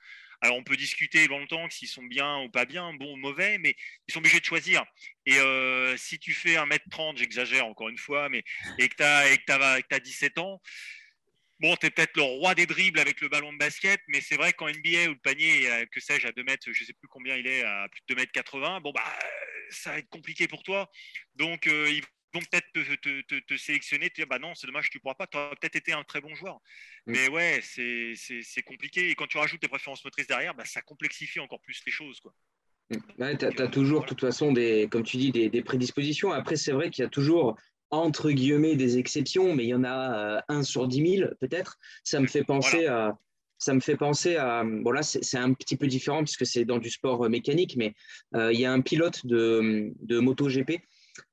[0.44, 3.78] alors, on peut discuter longtemps s'ils sont bien ou pas bien, bon ou mauvais, mais
[4.10, 4.84] ils sont obligés de choisir.
[5.26, 8.44] Et euh, si tu fais 1m30, j'exagère encore une fois, mais,
[8.78, 10.62] et que tu as, 17 ans,
[11.62, 14.36] bon, tu es peut-être le roi des dribbles avec le ballon de basket, mais c'est
[14.36, 17.08] vrai qu'en NBA où le panier, que sais-je, à 2 mètres, je ne sais plus
[17.08, 19.02] combien il est, à plus de 2 mètres 80, bon, bah,
[19.70, 20.92] ça va être compliqué pour toi.
[21.36, 22.04] Donc, euh, ils
[22.34, 25.38] vont peut-être te, sélectionner, te dire bah non, c'est dommage, tu ne pourras pas, tu
[25.38, 26.60] auras peut-être été un très bon joueur.
[27.06, 27.12] Mm.
[27.12, 29.10] Mais ouais, c'est compliqué.
[29.10, 32.20] Et quand tu rajoutes tes préférences motrices derrière, bah, ça complexifie encore plus les choses.
[32.20, 32.34] Quoi.
[32.90, 33.38] Mm.
[33.38, 36.32] tu as, toujours, de toute façon, des, comme tu dis, des, prédispositions.
[36.32, 37.58] Après, c'est vrai qu'il y a toujours,
[37.90, 41.78] entre guillemets, des exceptions, mais il y en a euh, un sur 10 000, peut-être.
[42.04, 43.18] Ça me fait penser à.
[43.60, 44.64] Ça me fait penser à.
[44.66, 47.94] Bon, là, c'est un petit peu différent puisque c'est dans du sport mécanique, mais
[48.36, 50.78] euh, il y a un pilote de, de MotoGP euh,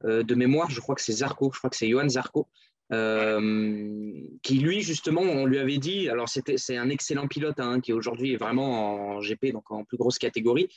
[0.04, 2.48] de mémoire, je crois que c'est Zarco, je crois que c'est Johan Zarco,
[2.92, 4.12] euh,
[4.42, 7.92] qui lui justement on lui avait dit alors c'était c'est un excellent pilote hein, qui
[7.92, 10.68] aujourd'hui est vraiment en GP donc en plus grosse catégorie.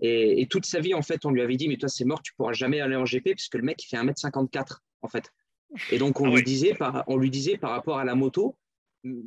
[0.00, 2.34] Et, toute sa vie en fait on lui avait dit mais toi c'est mort tu
[2.34, 5.32] pourras jamais aller en GP puisque le mec il fait 1m54 en fait.
[5.90, 8.54] Et donc on ah lui disait par on lui disait par rapport à la moto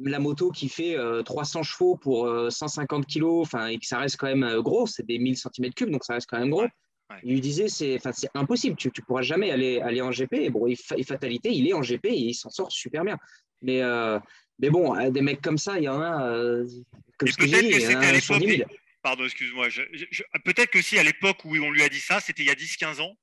[0.03, 4.17] la moto qui fait 300 euh, chevaux pour 150 kg enfin et que ça reste
[4.17, 6.67] quand même gros c'est des 1000 cm3 donc ça reste quand même gros
[7.23, 7.99] il lui disait c'est
[8.33, 10.33] impossible, tu ne pourras jamais aller, aller en GP.
[10.33, 13.17] Et bon, et, fatalité, il est en GP et il s'en sort super bien.
[13.61, 14.19] Mais, euh,
[14.59, 16.65] mais bon, euh, des mecs comme ça, il y en a, euh,
[17.17, 18.43] comme ce que j'ai dit, à l'époque.
[19.01, 19.67] Pardon, excuse-moi.
[20.43, 22.55] Peut-être que si à l'époque où on lui a dit ça, c'était il y a
[22.55, 23.15] 10-15 ans,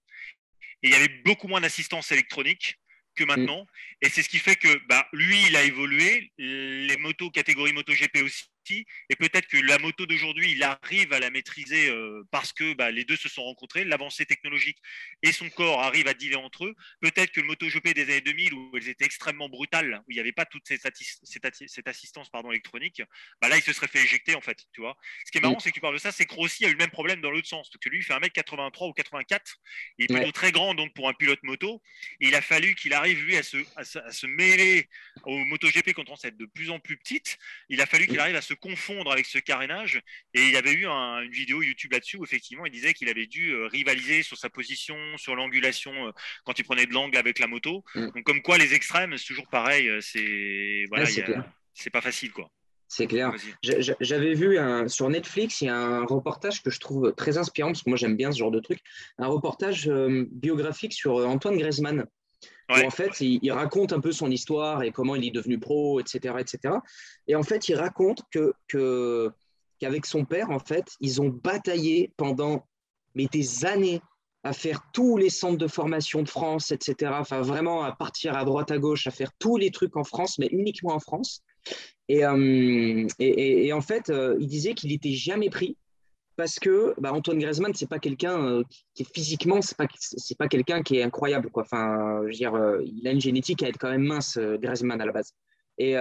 [0.82, 2.78] et il y avait beaucoup moins d'assistance électronique
[3.16, 3.66] que maintenant.
[4.00, 6.32] Et c'est ce qui fait que bah, lui, il a évolué.
[6.38, 11.30] Les motos catégorie MotoGP aussi et peut-être que la moto d'aujourd'hui, il arrive à la
[11.30, 14.78] maîtriser euh, parce que bah, les deux se sont rencontrés, l'avancée technologique
[15.22, 16.74] et son corps arrivent à dealer entre eux.
[17.00, 20.20] Peut-être que le MotoGP des années 2000, où elles étaient extrêmement brutales, où il n'y
[20.20, 23.02] avait pas toute cette, assistance pardon, électronique,
[23.40, 24.58] bah là, il se serait fait éjecter, en fait.
[24.72, 24.96] Tu vois
[25.26, 26.72] Ce qui est marrant, c'est que tu parles de ça, c'est que Rossi a eu
[26.72, 27.68] le même problème dans l'autre sens.
[27.68, 29.56] Parce que lui, il fait 1m83 ou 84.
[29.98, 31.82] Il est plutôt très grand donc, pour un pilote moto.
[32.20, 34.88] Et il a fallu qu'il arrive, lui, à se, à se, mêler
[35.24, 37.38] au MotoGP quand on s'est de plus en plus petite.
[37.68, 40.00] Il a fallu qu'il arrive à se confondre avec ce carénage.
[40.34, 43.26] Et il y avait eu une vidéo YouTube là-dessus où effectivement il disait qu'il avait
[43.26, 46.12] dû euh, rivaliser sur sa position, sur l'angulation euh,
[46.44, 47.84] quand il prenait de l'angle avec la moto.
[47.94, 48.10] Mm.
[48.14, 49.88] Donc comme quoi les extrêmes, c'est toujours pareil.
[49.88, 51.06] Euh, c'est voilà,
[51.74, 52.50] c'est pas facile quoi.
[52.88, 53.32] C'est clair.
[53.62, 57.70] J'avais vu un, sur Netflix, il y a un reportage que je trouve très inspirant,
[57.70, 58.80] parce que moi j'aime bien ce genre de truc,
[59.16, 59.90] un reportage
[60.30, 62.04] biographique sur Antoine Griezmann
[62.72, 66.34] en fait, il, raconte un peu son histoire et comment il est devenu pro, etc.,
[66.38, 66.74] etc.
[67.26, 69.30] Et en fait, il raconte que, que
[69.78, 72.66] qu'avec son père, en fait, ils ont bataillé pendant
[73.14, 74.00] mais des années
[74.44, 77.12] à faire tous les centres de formation de France, etc.
[77.14, 80.38] Enfin, vraiment à partir à droite, à gauche, à faire tous les trucs en France,
[80.38, 81.42] mais uniquement en France.
[82.08, 85.76] Et, euh, et, en fait, euh, il disait qu'il n'était jamais pris
[86.36, 88.64] parce que bah, Antoine Griezmann, c'est pas quelqu'un euh,
[88.94, 91.62] qui est physiquement, c'est pas c'est pas quelqu'un qui est incroyable quoi.
[91.62, 95.06] Enfin, je veux dire, il a une génétique à être quand même mince, Griezmann à
[95.06, 95.32] la base.
[95.78, 95.92] Et,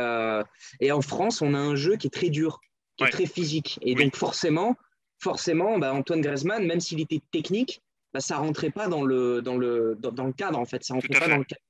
[0.79, 2.59] et en France, on a un jeu qui est très dur,
[2.97, 4.75] qui est très physique, et donc forcément,
[5.21, 7.82] forcément, bah, Antoine Griezmann, même s'il était technique,
[8.13, 10.84] bah, ça rentrait pas dans le, dans, le, dans, le cadre, en fait.
[10.84, 11.61] Ça rentrait pas dans le cadre.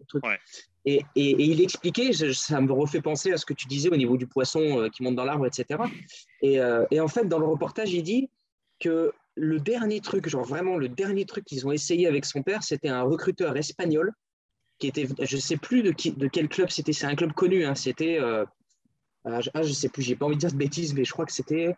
[0.86, 4.18] Et, et, il expliquait, ça me refait penser à ce que tu disais au niveau
[4.18, 5.80] du poisson euh, qui monte dans l'arbre, etc.
[6.42, 8.30] Et, euh, et, en fait, dans le reportage, il dit
[8.82, 12.64] que le dernier truc, genre vraiment le dernier truc qu'ils ont essayé avec son père,
[12.64, 14.12] c'était un recruteur espagnol
[14.80, 17.64] qui était, je sais plus de, qui, de quel club c'était, c'est un club connu,
[17.64, 18.44] hein, c'était, euh,
[19.26, 21.26] ah, je, ah, sais plus, j'ai pas envie de dire de bêtises, mais je crois
[21.26, 21.76] que c'était.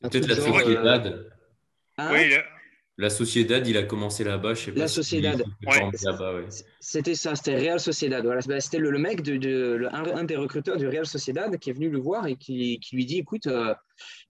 [0.00, 1.32] Peut-être la Sociedad.
[1.98, 2.34] Hein oui,
[2.98, 4.80] la Sociedad, il a commencé là-bas, je sais pas.
[4.80, 5.42] La Sociedad.
[6.80, 8.24] C'était ça, c'était Real Sociedad.
[8.24, 11.88] Voilà, bah, c'était le, mec, de, un, des recruteurs du Real Sociedad qui est venu
[11.88, 13.74] le voir et qui, lui dit écoute, euh,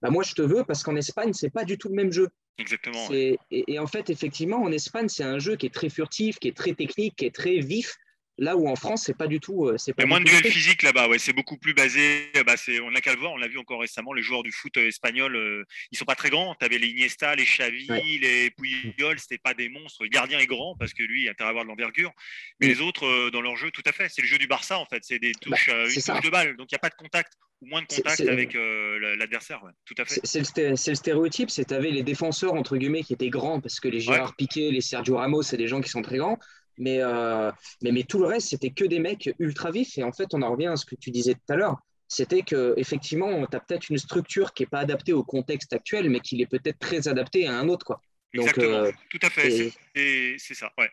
[0.01, 2.29] bah, moi je te veux parce qu'en Espagne, c'est pas du tout le même jeu.
[2.57, 3.09] Exactement.
[3.11, 6.55] et, en fait, effectivement, en Espagne, c'est un jeu qui est très furtif, qui est
[6.55, 7.97] très technique, qui est très vif.
[8.39, 9.67] Là où en France, c'est pas du tout.
[9.67, 12.31] Euh, c'est pas moins de duels physiques là-bas, ouais, c'est beaucoup plus basé.
[12.47, 14.75] Bah, on n'a qu'à le voir, on l'a vu encore récemment, les joueurs du foot
[14.77, 16.55] euh, espagnol, euh, ils sont pas très grands.
[16.55, 17.87] Tu avais les Iniesta, les Xavi,
[18.19, 20.03] les Puyol, c'était pas des monstres.
[20.03, 22.11] Le gardien est grand parce que lui, il a intérêt à avoir de l'envergure.
[22.59, 24.85] Mais les autres, dans leur jeu, tout à fait, c'est le jeu du Barça en
[24.85, 26.95] fait, c'est des bah, touches, une touche de balle, donc il n'y a pas de
[26.95, 29.61] contact ou moins de contact avec l'adversaire.
[29.85, 30.19] Tout à fait.
[30.23, 33.87] C'est le, stéréotype, c'est tu avais les défenseurs entre guillemets qui étaient grands parce que
[33.87, 36.39] les Gérard Piqué, les Sergio Ramos, c'est des gens qui sont très grands.
[36.79, 37.51] Euh,
[37.81, 39.97] mais, mais, tout le reste, c'était que des mecs ultra vifs.
[39.97, 41.77] Et en fait, on en revient à ce que tu disais tout à l'heure.
[42.07, 46.19] C'était qu'effectivement, tu as peut-être une structure qui n'est pas adaptée au contexte actuel, mais
[46.19, 47.85] qui est peut-être très adaptée à un autre.
[47.85, 48.01] Quoi.
[48.33, 49.71] Exactement, euh, tout à fait.
[49.95, 50.89] C'est ça, ouais.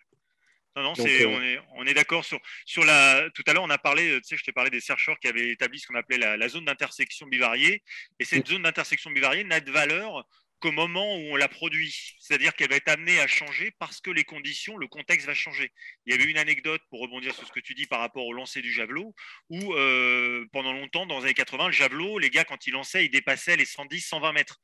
[0.76, 3.28] Non, non, euh, on est, on est d'accord sur, sur la.
[3.35, 5.51] Tout à l'heure, on a parlé, tu sais, je t'ai parlé des chercheurs qui avaient
[5.51, 7.83] établi ce qu'on appelait la, la zone d'intersection bivariée.
[8.20, 8.53] Et cette mm.
[8.53, 10.24] zone d'intersection bivariée n'a de valeur
[10.61, 12.14] qu'au moment où on la produit.
[12.20, 15.72] C'est-à-dire qu'elle va être amenée à changer parce que les conditions, le contexte va changer.
[16.06, 18.32] Il y avait une anecdote, pour rebondir sur ce que tu dis par rapport au
[18.32, 19.14] lancer du javelot,
[19.48, 23.04] où euh, pendant longtemps, dans les années 80, le javelot, les gars, quand ils lançaient,
[23.04, 24.61] ils dépassaient les 110, 120 mètres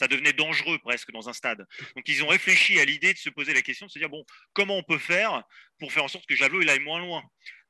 [0.00, 1.66] ça devenait dangereux presque dans un stade.
[1.94, 4.24] Donc ils ont réfléchi à l'idée de se poser la question de se dire bon,
[4.54, 5.44] comment on peut faire
[5.78, 7.22] pour faire en sorte que le javelot il aille moins loin?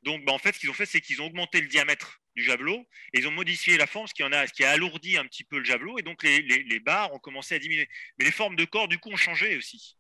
[0.05, 2.45] Donc bah, en fait, ce qu'ils ont fait, c'est qu'ils ont augmenté le diamètre du
[2.45, 5.17] javelot et ils ont modifié la forme, ce qui, en a, ce qui a alourdi
[5.17, 7.89] un petit peu le javelot et donc les, les, barres ont commencé à diminuer.
[8.17, 9.97] Mais les formes de corps du coup ont changé aussi.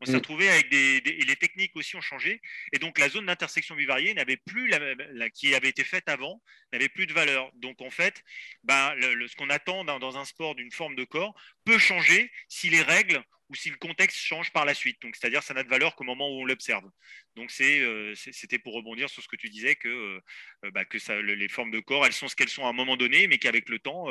[0.00, 0.16] On s'est mm.
[0.16, 2.40] retrouvé avec des, et les techniques aussi ont changé
[2.72, 6.40] et donc la zone d'intersection bivariée n'avait plus la, qui avait été faite avant
[6.72, 7.50] n'avait plus de valeur.
[7.54, 8.22] Donc en fait,
[8.64, 11.34] ben, le, ce qu'on attend dans, dans un sport d'une forme de corps
[11.64, 15.02] peut changer si les règles ou si le contexte change par la suite.
[15.02, 16.88] Donc, c'est-à-dire, ça n'a de valeur qu'au moment où on l'observe.
[17.34, 20.20] Donc, euh, c'était pour rebondir sur ce que tu disais que, euh,
[20.64, 22.72] euh, bah, que ça, les formes de corps, elles sont ce qu'elles sont à un
[22.72, 24.06] moment donné, mais qu'avec le temps,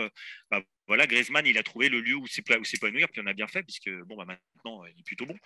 [0.51, 3.63] bah, voilà, Griezmann, il a trouvé le lieu où s'épanouir, puis on a bien fait,
[3.63, 5.37] puisque bon, bah, maintenant, il est plutôt bon.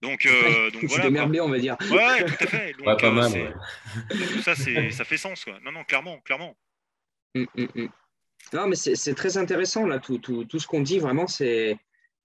[0.00, 0.26] Donc,
[0.72, 1.10] donc voilà.
[1.10, 1.76] Bien, on va dire.
[1.90, 2.72] Ouais, tout à fait.
[2.74, 3.54] Donc, pas mal.
[4.08, 4.54] tout ça,
[4.90, 5.44] ça fait sens.
[5.44, 5.58] Quoi.
[5.64, 6.56] Non, non, clairement, clairement.
[7.34, 7.90] Hum, hum, hum.
[8.52, 11.76] Non, mais c'est très intéressant, là, tout, tout, tout ce qu'on dit, vraiment, c'est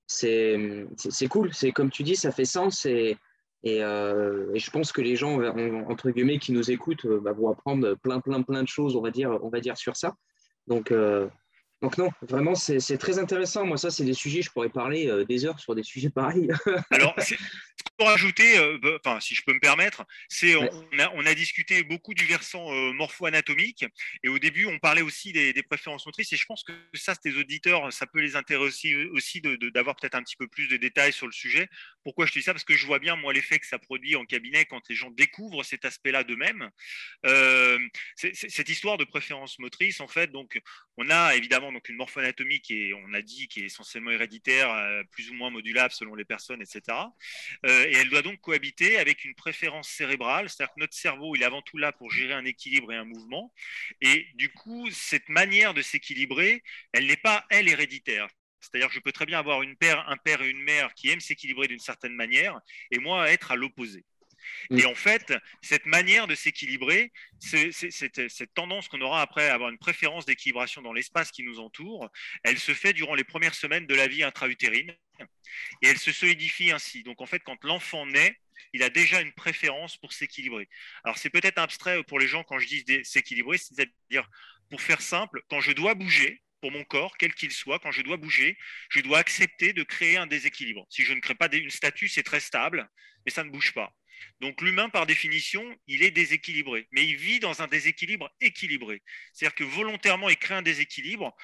[0.07, 1.53] c'est cool.
[1.53, 3.17] C'est comme tu dis, ça fait sens et,
[3.67, 5.41] euh, je pense que les gens,
[5.89, 9.01] entre guillemets, qui nous écoutent, euh, bah, vont apprendre plein, plein, plein de choses, on
[9.01, 10.15] va dire, sur ça.
[10.91, 11.27] Euh,
[11.81, 13.65] donc non, vraiment, c'est très intéressant.
[13.65, 16.47] Moi, ça, c'est des sujets, je pourrais parler euh, des heures sur des sujets pareils.
[16.89, 17.15] Alors,
[17.97, 20.69] pour ajouter, euh, bah, enfin, si je peux me permettre, c'est on,
[21.13, 23.85] on, a, discuté beaucoup du versant euh, morpho-anatomique
[24.23, 27.35] et au début, on parlait aussi des, préférences motrices et je pense que ça, tes
[27.35, 31.25] auditeurs, ça peut les intéresser aussi d'avoir peut-être un petit peu plus de détails sur
[31.25, 31.67] le sujet.
[32.03, 32.53] Pourquoi je te dis ça?
[32.53, 35.11] Parce que je vois bien, moi, l'effet que ça produit en cabinet quand les gens
[35.11, 36.69] découvrent cet aspect-là d'eux-mêmes.
[38.15, 40.59] cette histoire de préférence motrice, en fait, donc,
[40.97, 44.71] on a évidemment donc une morphoanatomie qui est, on a dit, qui est essentiellement héréditaire,
[44.71, 46.81] euh, plus ou moins modulable selon les personnes, etc.
[47.65, 51.41] Euh, et elle doit donc cohabiter avec une préférence cérébrale, c'est-à-dire que notre cerveau, il
[51.41, 53.53] est avant tout là pour gérer un équilibre et un mouvement.
[54.01, 58.27] Et du coup, cette manière de s'équilibrer, elle n'est pas, elle, héréditaire.
[58.59, 61.09] C'est-à-dire que je peux très bien avoir une père, un père et une mère qui
[61.09, 62.59] aiment s'équilibrer d'une certaine manière,
[62.91, 64.03] et moi être à l'opposé.
[64.69, 64.79] Mm.
[64.79, 69.77] Et en fait, cette manière de s'équilibrer, cette, tendance qu'on aura après à avoir une
[69.77, 72.09] préférence d'équilibration dans l'espace qui nous entoure,
[72.43, 74.95] elle se fait durant les premières semaines de la vie intra-utérine
[75.81, 77.03] et elle se solidifie ainsi.
[77.03, 78.37] Donc en fait, quand l'enfant naît,
[78.73, 80.67] il a déjà une préférence pour s'équilibrer.
[81.03, 84.29] Alors c'est peut-être abstrait pour les gens quand je dis s'équilibrer, c'est-à-dire,
[84.69, 88.01] pour faire simple, quand je dois bouger, pour mon corps, quel qu'il soit, quand je
[88.01, 88.57] dois bouger,
[88.89, 90.87] je dois accepter de créer un déséquilibre.
[90.89, 92.89] Si je ne crée pas une statue, c'est très stable,
[93.23, 93.93] mais ça ne bouge pas.
[94.41, 99.01] Donc l'humain, par définition, il est déséquilibré, mais il vit dans un déséquilibre équilibré.
[99.33, 101.35] C'est-à-dire que volontairement, il crée un déséquilibre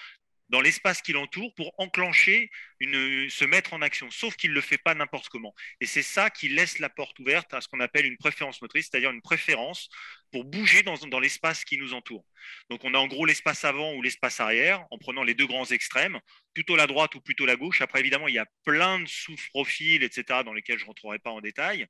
[0.49, 2.51] dans l'espace qui l'entoure pour enclencher,
[2.81, 5.53] se mettre en action, sauf qu'il ne le fait pas n'importe comment.
[5.79, 8.89] Et c'est ça qui laisse la porte ouverte à ce qu'on appelle une préférence motrice,
[8.89, 9.89] c'est-à-dire une préférence
[10.31, 12.25] pour bouger dans, l'espace qui nous entoure.
[12.69, 15.65] Donc on a en gros l'espace avant ou l'espace arrière, en prenant les deux grands
[15.65, 16.19] extrêmes,
[16.53, 17.81] plutôt la droite ou plutôt la gauche.
[17.81, 21.31] Après, évidemment, il y a plein de sous-profils, etc., dans lesquels je ne rentrerai pas
[21.31, 21.85] en détail.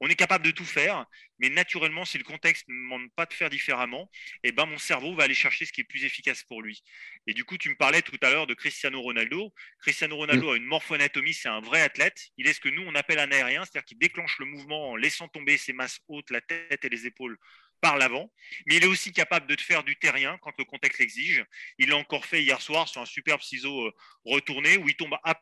[0.00, 1.06] On est capable de tout faire,
[1.38, 4.10] mais naturellement, si le contexte ne demande pas de faire différemment,
[4.42, 6.82] eh ben, mon cerveau va aller chercher ce qui est plus efficace pour lui.
[7.26, 9.52] Et du coup, tu me parlais tout à l'heure de Cristiano Ronaldo.
[9.80, 12.28] Cristiano Ronaldo a une morphoanatomie, c'est un vrai athlète.
[12.36, 14.96] Il est ce que nous, on appelle un aérien, c'est-à-dire qu'il déclenche le mouvement en
[14.96, 17.38] laissant tomber ses masses hautes, la tête et les épaules
[17.80, 18.32] par l'avant,
[18.66, 21.44] mais il est aussi capable de te faire du terrien quand le contexte l'exige.
[21.78, 23.94] Il l'a encore fait hier soir sur un superbe ciseau euh,
[24.24, 25.40] retourné où il tombe à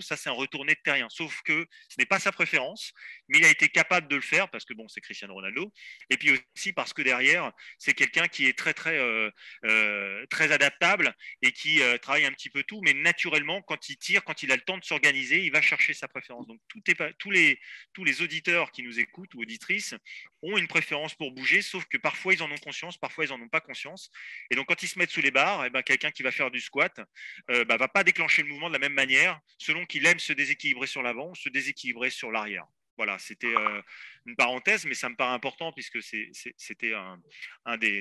[0.00, 1.08] ça c'est un retourné de terrien.
[1.10, 2.92] Sauf que ce n'est pas sa préférence,
[3.28, 5.72] mais il a été capable de le faire parce que bon, c'est Cristiano Ronaldo,
[6.10, 9.30] et puis aussi parce que derrière, c'est quelqu'un qui est très très euh,
[9.64, 14.24] euh, très adaptable et qui travaille un petit peu tout, mais naturellement, quand il tire,
[14.24, 16.46] quand il a le temps de s'organiser, il va chercher sa préférence.
[16.46, 17.58] Donc tout est, tous les
[17.92, 19.94] tous les auditeurs qui nous écoutent ou auditrices
[20.42, 23.40] ont une préférence pour bouger, sauf que parfois ils en ont conscience, parfois ils n'en
[23.40, 24.10] ont pas conscience.
[24.50, 26.32] Et donc quand ils se mettent sous les barres, et eh ben, quelqu'un qui va
[26.32, 27.00] faire du squat
[27.48, 30.86] bah, va pas déclencher le mouvement de la même manière selon qu'il aime se déséquilibrer
[30.86, 32.66] sur l'avant ou se déséquilibrer sur l'arrière.
[32.96, 33.80] Voilà, c'était euh,
[34.26, 36.92] une parenthèse, mais ça me paraît important puisque c'était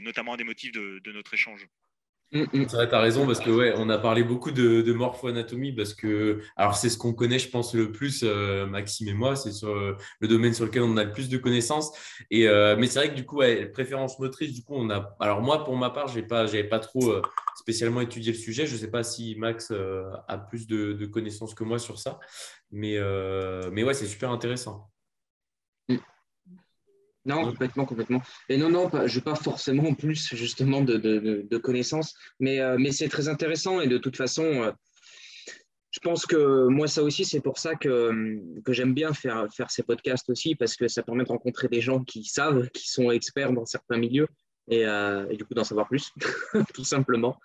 [0.02, 1.66] notamment un des motifs de notre échange.
[2.34, 2.66] Mm, mm.
[2.70, 5.74] C'est vrai, tu as raison, parce que ouais, on a parlé beaucoup de, de morpho-anatomie,
[5.74, 9.36] parce que alors c'est ce qu'on connaît, je pense, le plus, euh, Maxime et moi,
[9.36, 11.92] c'est euh, le domaine sur lequel on a le plus de connaissances.
[12.30, 15.14] Et, euh, mais c'est vrai que du coup, ouais, préférence motrice, du coup, on a.
[15.20, 17.16] Alors moi, pour ma part, je n'avais pas, pas trop
[17.56, 18.66] spécialement étudié le sujet.
[18.66, 19.72] Je ne sais pas si Max
[20.28, 22.20] a plus de, de, connaissances que moi sur ça.
[22.72, 22.98] Mais,
[23.72, 24.90] mais ouais, c'est super intéressant.
[27.26, 28.22] Non, complètement, complètement.
[28.50, 33.10] Et non, non, je n'ai pas forcément plus justement de, connaissances, mais, euh, mais c'est
[33.10, 34.72] très intéressant et de toute façon, euh,
[35.92, 39.70] je pense que moi, ça aussi, c'est pour ça que, que j'aime bien faire, faire
[39.70, 43.12] ces podcasts aussi, parce que ça permet de rencontrer des gens qui savent, qui sont
[43.12, 44.28] experts dans certains milieux
[44.70, 46.12] et, euh, et du coup d'en savoir plus,
[46.74, 47.38] tout simplement.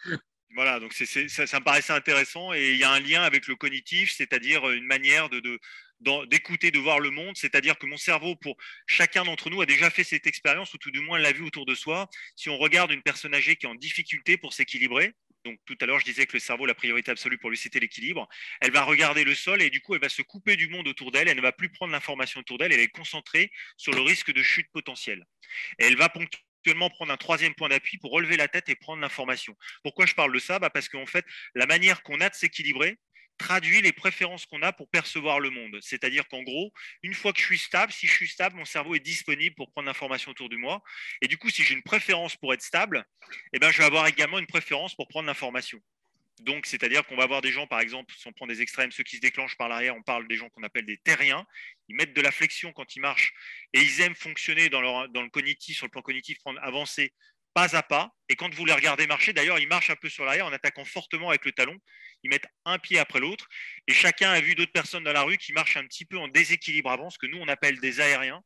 [0.55, 3.47] Voilà, donc c'est, ça, ça, me paraissait intéressant et il y a un lien avec
[3.47, 5.59] le cognitif, c'est-à-dire une manière de, de,
[6.01, 9.91] d'écouter, de voir le monde, c'est-à-dire que mon cerveau, pour chacun d'entre nous, a déjà
[9.91, 12.09] fait cette expérience ou tout du moins l'a vu autour de soi.
[12.35, 15.87] Si on regarde une personne âgée qui est en difficulté pour s'équilibrer, donc tout à
[15.87, 18.29] l'heure je disais que le cerveau, la priorité absolue pour lui, c'était l'équilibre,
[18.61, 21.13] elle va regarder le sol et du coup, elle va se couper du monde autour
[21.13, 24.33] d'elle, elle ne va plus prendre l'information autour d'elle, elle est concentrée sur le risque
[24.33, 25.25] de chute potentielle.
[25.79, 29.01] Et elle va ponctuellement prendre un troisième point d'appui pour relever la tête et prendre
[29.01, 29.57] l'information.
[29.83, 30.59] Pourquoi je parle de ça?
[30.59, 31.25] Bah Parce qu'en fait,
[31.55, 32.99] la manière qu'on a de s'équilibrer,
[33.37, 35.79] traduit les préférences qu'on a pour percevoir le monde.
[35.81, 36.73] C'est-à-dire qu'en gros,
[37.03, 39.71] une fois que je suis stable, si je suis stable, mon cerveau est disponible pour
[39.71, 40.83] prendre l'information autour de moi.
[41.23, 43.05] Et du coup, si j'ai une préférence pour être stable,
[43.53, 45.81] eh ben, je vais avoir également une préférence pour prendre l'information.
[46.41, 49.03] Donc, c'est-à-dire qu'on va avoir des gens, par exemple, si on prend des extrêmes, ceux
[49.03, 51.47] qui se déclenchent par l'arrière, on parle des gens qu'on appelle des terriens.
[51.89, 53.33] Ils mettent de la flexion quand ils marchent
[53.73, 57.13] et ils aiment fonctionner dans, le cognitif, sur le plan cognitif, prendre avancer
[57.57, 58.11] pas à pas.
[58.29, 60.85] Et quand vous les regardez marcher, d'ailleurs, ils marchent un peu sur l'arrière en attaquant
[60.85, 61.75] fortement avec le talon.
[62.23, 63.49] Ils mettent un pied après l'autre.
[63.89, 66.29] Et chacun a vu d'autres personnes dans la rue qui marchent un petit peu en
[66.29, 68.43] déséquilibre avant, ce que nous, on appelle des aériens.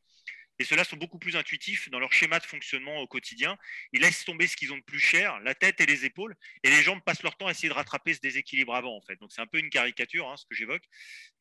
[0.60, 3.56] Et ceux-là sont beaucoup plus intuitifs dans leur schéma de fonctionnement au quotidien.
[3.94, 6.68] Ils laissent tomber ce qu'ils ont de plus cher, la tête et les épaules, et
[6.68, 9.16] les jambes passent leur temps à essayer de rattraper ce déséquilibre avant, en fait.
[9.16, 10.84] Donc c'est un peu une caricature, hein, ce que j'évoque.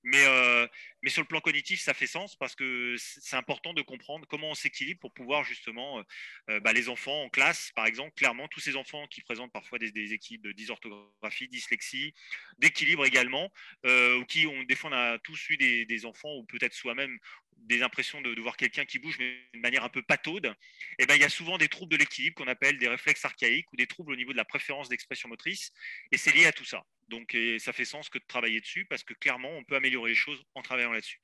[0.04, 0.66] Mais, euh,
[1.02, 4.52] mais sur le plan cognitif, ça fait sens parce que c'est important de comprendre comment
[4.52, 6.04] on s'équilibre pour pouvoir justement, euh,
[6.52, 9.80] euh, bah, les enfants en classe, par exemple, clairement, tous ces enfants qui présentent parfois
[9.80, 12.14] des, des équipes de dysorthographie, dyslexie,
[12.58, 13.52] d'équilibre également,
[13.84, 17.20] ou qui ont, des fois, on a tous eu des, des enfants, ou peut-être soi-même,
[17.66, 21.06] des impressions de, voir quelqu'un qui bouge mais d'une manière un peu pataude, et eh
[21.06, 23.78] ben, il y a souvent des troubles de l'équilibre qu'on appelle des réflexes archaïques ou
[23.78, 25.72] des troubles au niveau de la préférence d'expression motrice,
[26.12, 26.84] et c'est lié à tout ça.
[27.08, 30.16] Donc ça fait sens que de travailler dessus, parce que clairement, on peut améliorer les
[30.16, 31.22] choses en travaillant là-dessus.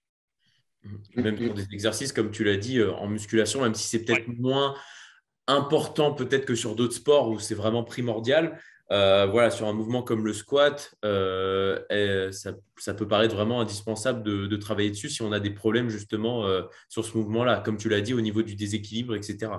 [0.84, 1.22] Mmh.
[1.22, 4.28] Même pour des exercices, comme tu l'as dit, euh, en musculation, même si c'est peut-être
[4.28, 4.76] moins
[5.48, 8.60] important peut-être que sur d'autres sports où c'est vraiment primordial,
[8.92, 14.56] euh, voilà, sur un mouvement comme le squat, euh, ça, peut paraître vraiment indispensable de,
[14.58, 18.02] travailler dessus si on a des problèmes justement euh, sur ce mouvement-là, comme tu l'as
[18.02, 19.52] dit, au niveau du déséquilibre, etc.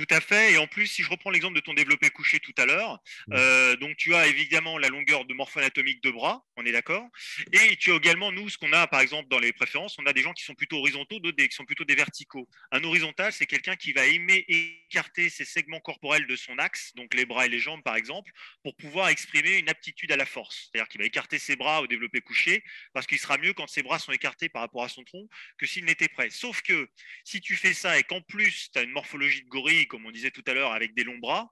[0.00, 0.54] Tout à fait.
[0.54, 3.00] Et en plus, si je reprends l'exemple de ton développé couché tout à l'heure,
[3.34, 7.06] euh, donc tu as évidemment la longueur de morpho-anatomique de bras, on est d'accord.
[7.52, 10.14] Et tu as également, nous, ce qu'on a par exemple dans les préférences, on a
[10.14, 12.48] des gens qui sont plutôt horizontaux, d'autres qui sont plutôt des verticaux.
[12.72, 17.12] Un horizontal, c'est quelqu'un qui va aimer écarter ses segments corporels de son axe, donc
[17.12, 18.30] les bras et les jambes par exemple,
[18.62, 20.70] pour pouvoir exprimer une aptitude à la force.
[20.72, 23.82] C'est-à-dire qu'il va écarter ses bras au développé couché parce qu'il sera mieux quand ses
[23.82, 25.28] bras sont écartés par rapport à son tronc
[25.58, 26.30] que s'il n'était prêt.
[26.30, 26.88] Sauf que
[27.22, 30.10] si tu fais ça et qu'en plus tu as une morphologie de gorille, comme on
[30.10, 31.50] disait tout à l'heure, avec des longs bras,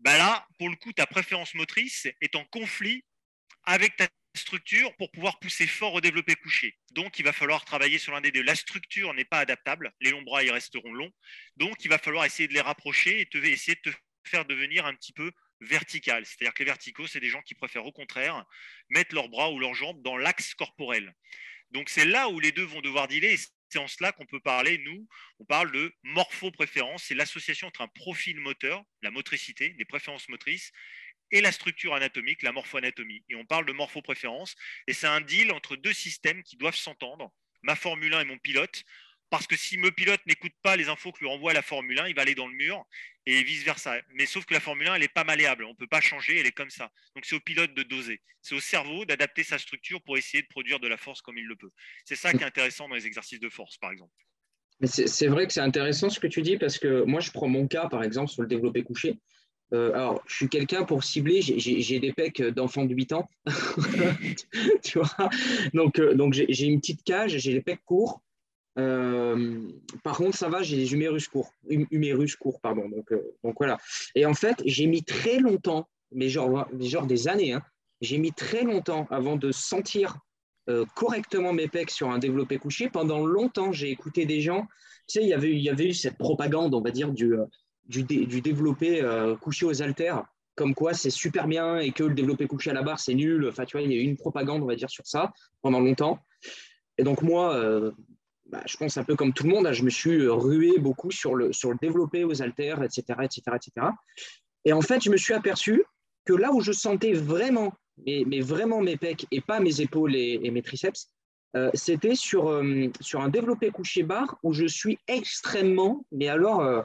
[0.00, 3.04] bah là, pour le coup, ta préférence motrice est en conflit
[3.64, 6.76] avec ta structure pour pouvoir pousser fort au développé couché.
[6.92, 8.42] Donc, il va falloir travailler sur l'un des deux.
[8.42, 9.92] La structure n'est pas adaptable.
[10.00, 11.12] Les longs bras, ils resteront longs.
[11.56, 14.86] Donc, il va falloir essayer de les rapprocher et te, essayer de te faire devenir
[14.86, 16.26] un petit peu vertical.
[16.26, 18.44] C'est-à-dire que les verticaux, c'est des gens qui préfèrent au contraire
[18.88, 21.14] mettre leurs bras ou leurs jambes dans l'axe corporel.
[21.70, 23.36] Donc, c'est là où les deux vont devoir dealer
[23.72, 25.08] c'est en cela qu'on peut parler, nous,
[25.38, 30.72] on parle de morpho-préférence, c'est l'association entre un profil moteur, la motricité, les préférences motrices,
[31.30, 33.24] et la structure anatomique, la morpho-anatomie.
[33.30, 34.56] Et on parle de morpho-préférence,
[34.86, 38.36] et c'est un deal entre deux systèmes qui doivent s'entendre, ma Formule 1 et mon
[38.36, 38.84] pilote,
[39.32, 42.08] parce que si mon pilote n'écoute pas les infos que lui renvoie la Formule 1,
[42.08, 42.84] il va aller dans le mur
[43.24, 43.94] et vice-versa.
[44.12, 46.38] Mais sauf que la Formule 1, elle n'est pas malléable, on ne peut pas changer,
[46.38, 46.90] elle est comme ça.
[47.16, 50.48] Donc c'est au pilote de doser, c'est au cerveau d'adapter sa structure pour essayer de
[50.48, 51.70] produire de la force comme il le peut.
[52.04, 54.12] C'est ça qui est intéressant dans les exercices de force, par exemple.
[54.84, 57.66] C'est vrai que c'est intéressant ce que tu dis parce que moi, je prends mon
[57.66, 59.18] cas, par exemple, sur le développé couché.
[59.72, 63.30] Euh, alors, je suis quelqu'un pour cibler, j'ai des pecs d'enfant de 8 ans.
[64.84, 65.30] tu vois?
[65.72, 68.20] Donc, euh, donc j'ai une petite cage, j'ai les pecs courts.
[68.78, 69.68] Euh,
[70.02, 72.88] par contre, ça va, j'ai les humérus courts, hum, humérus courts, pardon.
[72.88, 73.78] Donc, euh, donc voilà.
[74.14, 76.66] Et en fait, j'ai mis très longtemps, mais genre,
[77.06, 77.62] des années, hein,
[78.00, 80.18] j'ai mis très longtemps avant de sentir
[80.68, 82.88] euh, correctement mes pecs sur un développé couché.
[82.88, 84.66] Pendant longtemps, j'ai écouté des gens.
[85.08, 87.34] Tu sais, il y avait, eu cette propagande, on va dire, du,
[87.86, 89.04] du, du développé
[89.40, 92.82] couché aux haltères, comme quoi c'est super bien et que le développé couché à la
[92.82, 93.48] barre, c'est nul.
[93.48, 95.80] Enfin, tu vois, il y a eu une propagande, on va dire, sur ça pendant
[95.80, 96.20] longtemps.
[96.98, 97.92] Et donc, moi,
[98.52, 101.10] bah, je pense un peu comme tout le monde, hein, je me suis rué beaucoup
[101.10, 103.86] sur le, sur le développé aux haltères, etc., etc., etc.
[104.66, 105.82] Et en fait, je me suis aperçu
[106.26, 107.72] que là où je sentais vraiment,
[108.06, 111.08] mais, vraiment mes pecs et pas mes épaules et, mes triceps,
[111.56, 116.60] euh, c'était sur, euh, sur un développé couché barre où je suis extrêmement, mais alors,
[116.60, 116.82] euh,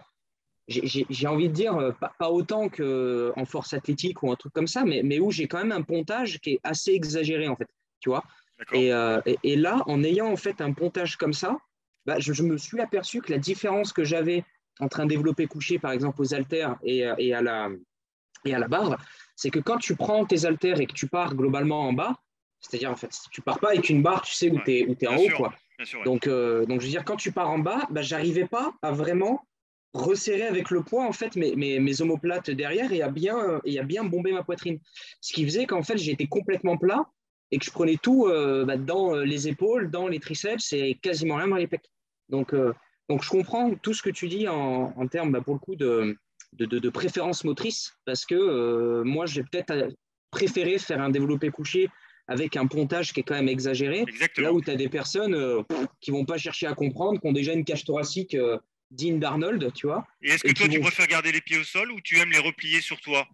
[0.70, 4.86] j'ai envie de dire, pas, pas autant qu'en force athlétique ou un truc comme ça,
[4.86, 7.68] mais, mais où j'ai quand même un pontage qui est assez exagéré, en fait,
[8.00, 8.24] tu vois
[8.74, 11.58] euh, et, là, en ayant en fait un pontage comme ça,
[12.06, 14.44] bah, je, me suis aperçu que la différence que j'avais
[14.80, 17.70] entre un développé couché, par exemple, aux haltères et, euh, à, la,
[18.46, 18.98] et à la barre,
[19.36, 22.16] c'est que quand tu prends tes haltères et que tu pars globalement en bas,
[22.60, 25.08] c'est-à-dire en fait, si tu pars pas avec une barre, tu sais où tu es,
[25.08, 25.30] en haut.
[25.36, 25.54] Quoi.
[26.06, 28.92] donc, euh, donc, je veux dire, quand tu pars en bas, bah, j'arrivais pas à
[28.92, 29.46] vraiment
[29.94, 33.80] resserrer avec le poids en fait mes, mes, mes omoplates derrière et à bien, et
[33.80, 34.80] à bien bomber ma poitrine.
[35.22, 37.06] Ce qui faisait qu'en fait j'étais complètement plat
[37.52, 40.96] et que je prenais tout euh, bah, dans euh, les épaules, dans les triceps et
[41.02, 41.90] quasiment rien dans les pecs.
[42.30, 42.74] Donc, euh,
[43.10, 45.76] donc je comprends tout ce que tu dis en, en termes, bah, pour le coup,
[45.76, 46.18] de,
[46.54, 49.74] de, de, préférence motrice, parce que moi, j'ai peut-être
[50.32, 51.90] préféré faire un développé couché
[52.28, 54.04] avec un pontage qui est quand même exagéré,
[54.38, 55.64] là où tu as des personnes
[56.02, 58.36] qui vont pas chercher à comprendre, qui ont déjà une cage thoracique
[58.92, 60.06] digne d'Arnold, tu vois.
[60.22, 62.40] Et est-ce que toi, tu préfères garder les pieds au sol ou tu aimes les
[62.40, 63.26] replier sur toi?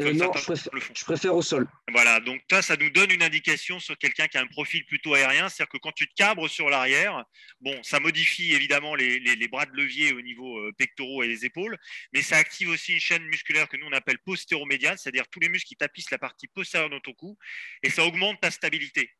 [0.00, 1.66] Euh, non, je préfère, au sol.
[1.90, 5.14] Voilà, donc ça, ça nous donne une indication sur quelqu'un qui a un profil plutôt
[5.14, 7.24] aérien, c'est-à-dire que quand tu te cabres sur l'arrière,
[7.60, 11.78] bon, ça modifie évidemment les, bras de levier au niveau euh, pectoraux et les épaules,
[12.12, 15.48] mais ça active aussi une chaîne musculaire que nous on appelle postéromédiane, c'est-à-dire tous les
[15.48, 17.38] muscles qui tapissent la partie postérieure de ton cou,
[17.82, 19.14] et ça augmente ta stabilité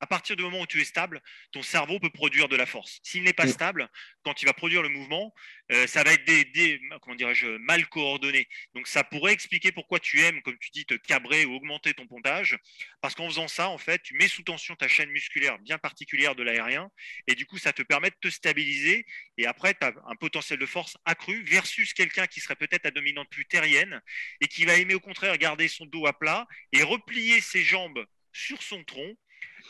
[0.00, 1.20] à partir du moment où tu es stable,
[1.52, 3.00] ton cerveau peut produire de la force.
[3.02, 3.50] S'il n'est pas mm.
[3.50, 3.88] stable,
[4.22, 5.34] quand il va produire le mouvement,
[5.72, 8.48] euh, ça va être des, comment dirais-je, mal coordonné.
[8.74, 12.06] Donc ça pourrait expliquer pourquoi tu aimes, comme tu dis, te cabrer ou augmenter ton
[12.06, 12.58] pontage,
[13.00, 16.34] parce qu'en faisant ça, en fait, tu mets sous tension ta chaîne musculaire bien particulière
[16.34, 16.90] de l'aérien,
[17.26, 20.58] et du coup, ça te permet de te stabiliser, et après, tu as un potentiel
[20.58, 24.00] de force accru versus quelqu'un qui serait peut-être à dominante plus terrienne,
[24.40, 28.04] et qui va aimer au contraire garder son dos à plat et replier ses jambes
[28.32, 29.16] sur son tronc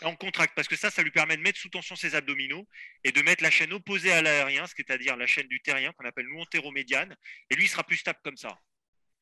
[0.03, 2.67] en contracte, parce que ça, ça lui permet de mettre sous tension ses abdominaux
[3.05, 6.27] et de mettre la chaîne opposée à l'aérien, c'est-à-dire la chaîne du terrien qu'on appelle
[6.27, 8.59] nous et lui sera plus stable comme ça.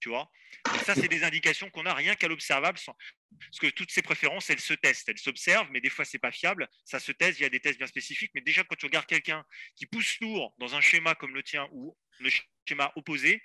[0.00, 0.30] Tu vois
[0.84, 4.60] ça, c'est des indications qu'on a rien qu'à l'observable, parce que toutes ces préférences, elles
[4.60, 6.68] se testent, elles s'observent, mais des fois, c'est pas fiable.
[6.84, 9.06] Ça se teste, il y a des tests bien spécifiques, mais déjà, quand tu regardes
[9.06, 9.44] quelqu'un
[9.74, 12.30] qui pousse lourd dans un schéma comme le tien ou le
[12.68, 13.42] schéma opposé,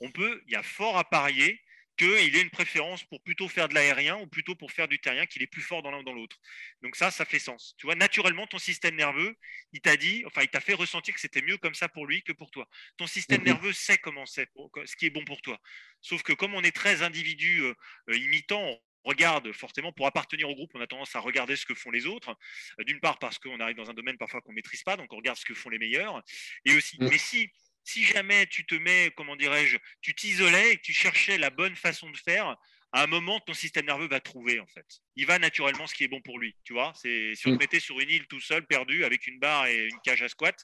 [0.00, 1.60] on peut, il y a fort à parier
[1.96, 5.26] qu'il ait une préférence pour plutôt faire de l'aérien ou plutôt pour faire du terrien,
[5.26, 6.36] qu'il est plus fort dans l'un ou dans l'autre.
[6.82, 7.74] Donc ça, ça fait sens.
[7.78, 9.36] Tu vois, naturellement, ton système nerveux,
[9.72, 12.22] il t'a dit, enfin, il t'a fait ressentir que c'était mieux comme ça pour lui
[12.22, 12.68] que pour toi.
[12.96, 13.46] Ton système mhm.
[13.46, 14.48] nerveux sait comment c'est,
[14.84, 15.58] ce qui est bon pour toi.
[16.00, 17.74] Sauf que comme on est très individus euh,
[18.10, 21.66] euh, imitants, on regarde forcément pour appartenir au groupe, on a tendance à regarder ce
[21.66, 22.36] que font les autres.
[22.80, 25.16] Euh, d'une part parce qu'on arrive dans un domaine parfois qu'on maîtrise pas, donc on
[25.16, 26.22] regarde ce que font les meilleurs.
[26.64, 27.08] Et aussi, mm.
[27.08, 27.50] mais si
[27.84, 31.76] si jamais tu te mets, comment dirais-je, tu t'isolais et que tu cherchais la bonne
[31.76, 32.56] façon de faire,
[32.94, 34.84] à un moment, ton système nerveux va trouver, en fait.
[35.16, 36.92] Il va naturellement ce qui est bon pour lui, tu vois.
[36.94, 37.58] C'est, si on te mm.
[37.58, 40.54] mettait sur une île tout seul, perdu, avec une barre et une cage à squat,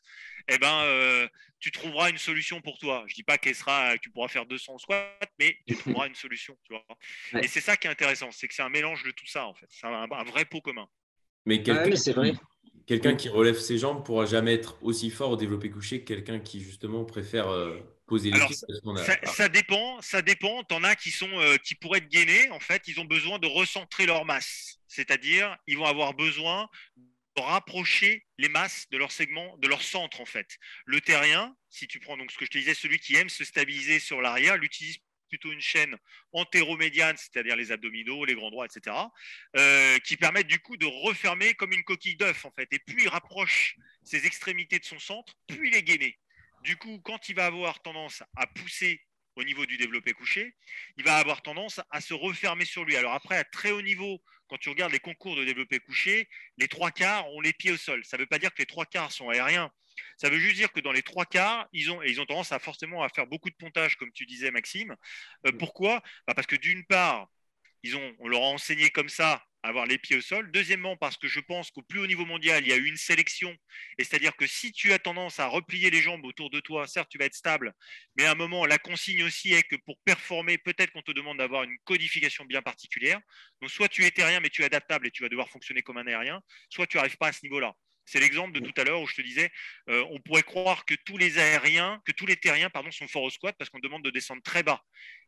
[0.49, 1.27] eh ben, euh,
[1.59, 3.05] tu trouveras une solution pour toi.
[3.07, 6.55] Je dis pas qu'elle sera, tu pourras faire 200 squats, mais tu trouveras une solution,
[6.65, 6.85] tu vois.
[7.43, 9.55] Et c'est ça qui est intéressant, c'est que c'est un mélange de tout ça, en
[9.55, 9.69] fait.
[9.71, 10.87] C'est un, vrai pot commun.
[11.47, 12.35] Mais, quelqu'un, c'est vrai.
[12.89, 16.41] Quelqu'un qui relève ses jambes pourra jamais être aussi fort au développé couché que quelqu'un
[16.41, 18.57] qui justement préfère euh, poser les pieds.
[18.57, 20.65] Ça, ça, dépend, ça dépend.
[20.65, 22.49] T'en as qui sont euh, qui pourraient être gainés.
[22.51, 26.67] En fait, ils ont besoin de recentrer leur masse, c'est-à-dire ils vont avoir besoin
[26.97, 30.57] de rapprocher les masses de leur segment, de leur centre en fait.
[30.87, 33.45] Le terrien, si tu prends donc ce que je te disais, celui qui aime se
[33.45, 34.97] stabiliser sur l'arrière, l'utilise
[35.29, 35.97] plutôt une chaîne
[36.33, 38.97] antéromédiane, c'est-à-dire les abdominaux, les grands droits, etc.,
[39.57, 42.69] euh, qui permettent du coup de refermer comme une coquille d'œuf, en fait.
[42.73, 46.19] Et plus il rapproche ses extrémités de son centre, plus il est gainé.
[46.63, 49.01] Du coup, quand il va avoir tendance à pousser
[49.37, 50.57] au niveau du développé couché,
[50.97, 52.97] il va avoir tendance à se refermer sur lui.
[52.97, 56.67] Alors après, à très haut niveau, quand tu regardes les concours de développé couché, les
[56.67, 58.05] trois quarts ont les pieds au sol.
[58.05, 59.71] Ça ne veut pas dire que les trois quarts sont aériens.
[60.17, 62.59] Ça veut juste dire que dans les trois quarts, ils ont, ils ont tendance à
[62.59, 64.95] forcément à faire beaucoup de pontage, comme tu disais, Maxime.
[65.47, 65.59] Euh, mm.
[65.59, 66.03] pourquoi?
[66.27, 67.29] Bah, Parce que d'une part,
[67.83, 70.51] ils ont, on leur a enseigné comme ça à avoir les pieds au sol.
[70.53, 72.97] Deuxièmement, parce que je pense qu'au plus haut niveau mondial, il y a eu une
[72.97, 73.55] sélection.
[73.99, 77.09] Et c'est-à-dire que si tu as tendance à replier les jambes autour de toi, certes,
[77.11, 77.73] tu vas être stable,
[78.17, 81.39] mais à un moment, la consigne aussi est que pour performer, peut-être qu'on te demande
[81.39, 83.21] d'avoir une codification bien particulière.
[83.61, 85.99] Donc, soit tu es terrien, mais tu es adaptable et tu vas devoir fonctionner comme
[85.99, 86.41] un aérien,
[86.71, 87.75] soit tu n'arrives pas à ce niveau-là.
[88.09, 89.51] C'est l'exemple de tout à l'heure où je te disais,
[89.91, 93.25] euh, on pourrait croire que tous les aériens, que tous les terriens pardon, sont forts
[93.25, 94.83] au squat parce qu'on demande de descendre très bas.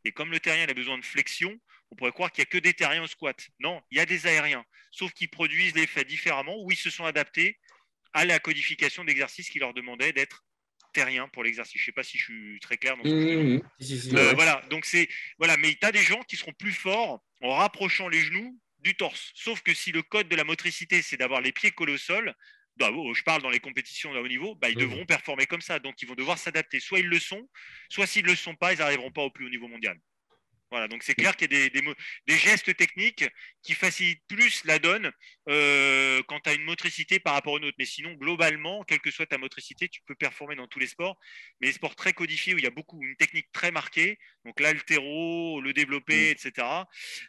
[0.04, 1.58] Et comme le terrien a besoin de flexion,
[1.90, 3.36] on pourrait croire qu'il n'y a que des terriens au squat.
[3.58, 7.04] Non, il y a des aériens, sauf qu'ils produisent l'effet différemment ou ils se sont
[7.04, 7.58] adaptés
[8.12, 10.44] à la codification d'exercices qui leur demandait d'être
[10.92, 11.76] terriens pour l'exercice.
[11.76, 14.62] Je ne sais pas si je suis très clair dans ce que je euh, Voilà,
[14.70, 15.08] donc c'est
[15.38, 18.96] voilà, mais tu as des gens qui seront plus forts en rapprochant les genoux du
[18.96, 19.30] torse.
[19.34, 22.34] Sauf que si le code de la motricité, c'est d'avoir les pieds collés au sol,
[22.78, 24.80] je parle dans les compétitions de haut niveau, bah, ils mmh.
[24.80, 25.78] devront performer comme ça.
[25.78, 26.80] Donc, ils vont devoir s'adapter.
[26.80, 27.48] Soit ils le sont,
[27.88, 29.98] soit s'ils ne le sont pas, ils n'arriveront pas au plus haut niveau mondial.
[30.70, 33.24] Voilà, donc c'est clair qu'il y a des, gestes techniques
[33.62, 35.10] qui facilitent plus la donne
[35.48, 37.76] euh, quand tu as une motricité par rapport à une autre.
[37.78, 41.18] Mais sinon, globalement, quelle que soit ta motricité, tu peux performer dans tous les sports.
[41.60, 44.60] Mais les sports très codifiés où il y a beaucoup, une technique très marquée, donc
[44.60, 46.32] l'altéro, le développé, mm.
[46.32, 46.52] etc.,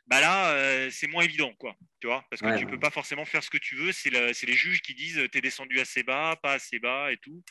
[0.06, 1.76] bah là, euh, c'est moins évident, quoi.
[2.00, 3.92] Tu vois, parce que tu ne peux pas forcément faire ce que tu veux.
[3.92, 7.44] C'est les juges qui disent tu es descendu assez bas, pas assez bas et tout.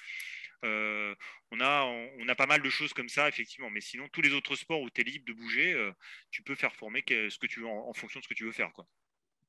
[0.65, 1.15] Euh,
[1.53, 1.85] on, a,
[2.19, 3.71] on, a pas mal de choses comme ça, effectivement.
[3.71, 5.91] Mais sinon, tous les autres sports où tu es libre de bouger, euh,
[6.31, 8.53] tu peux faire former ce que tu veux en, fonction de ce que tu veux
[8.53, 8.73] faire.
[8.73, 8.87] Quoi.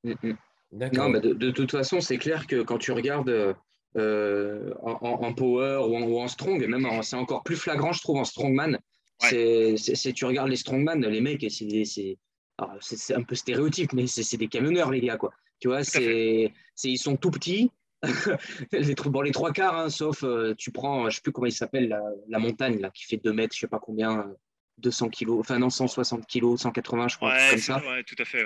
[0.04, 0.36] Mm, mm.
[0.94, 3.54] Non, de, toute façon, c'est clair que quand tu regardes
[3.96, 8.24] euh, en, power ou en, strong, et même c'est encore plus flagrant, je trouve, en
[8.24, 8.78] strongman.
[9.20, 9.76] C'est,
[10.14, 14.90] tu regardes les strongman, les mecs, c'est, c'est, un peu stéréotype, mais c'est, des camionneurs,
[14.90, 15.18] les gars.
[15.18, 15.32] Quoi.
[15.60, 16.50] Tu vois, c'est,
[16.84, 17.70] ils sont tout petits,
[18.72, 21.52] les, bon, les trois quarts, hein, sauf euh, tu prends, je sais plus comment il
[21.52, 21.96] s'appelle,
[22.28, 24.32] la, montagne là, qui fait 2 mètres, je sais pas combien,
[24.78, 27.78] 200 kilos, enfin non, 160 kilos, 180, je crois, comme ça.
[27.78, 28.44] Ouais, tout à fait.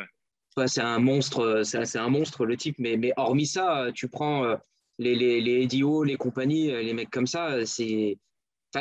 [0.66, 4.08] c'est un monstre, euh, c'est un monstre le type, mais, mais hormis ça, euh, tu
[4.08, 4.56] prends
[4.98, 8.18] les, les, les Edio, les compagnies, les mecs comme ça, c'est,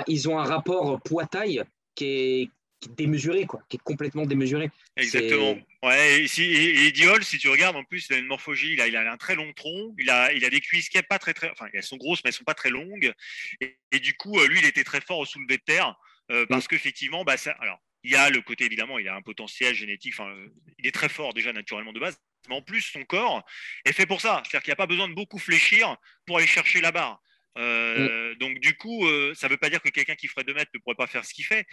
[0.07, 1.63] ils ont un rapport poids-taille
[1.95, 2.49] qui est,
[2.97, 4.69] démesuré, quoi, qui est complètement démesuré.
[4.97, 5.57] Exactement.
[5.83, 8.81] Ouais, et, si, et, Diol, si tu regardes, en plus, il a une morphologie, il
[8.81, 11.03] a, il a un très long tronc, il a, il a des cuisses qui sont
[11.07, 13.13] pas très, très, enfin, elles sont grosses, mais elles sont pas très longues.
[13.61, 15.95] Et, du coup, euh, lui, il était très fort au soulevé de terre,
[16.31, 16.47] euh, mm.
[16.47, 19.73] parce qu'effectivement, bah, ça, alors, il y a le côté, évidemment, il a un potentiel
[19.73, 20.31] génétique, enfin,
[20.77, 23.43] il est très fort déjà naturellement de base, mais en plus, son corps
[23.83, 24.43] est fait pour ça.
[24.45, 25.97] C'est-à-dire qu'il n'y a pas besoin de beaucoup fléchir
[26.27, 27.19] pour aller chercher la barre.
[27.57, 28.37] Euh, mm.
[28.37, 30.79] Donc, du coup, ça ne veut pas dire que quelqu'un qui ferait 2 mètres ne
[30.79, 31.65] pourrait pas faire ce qu'il fait,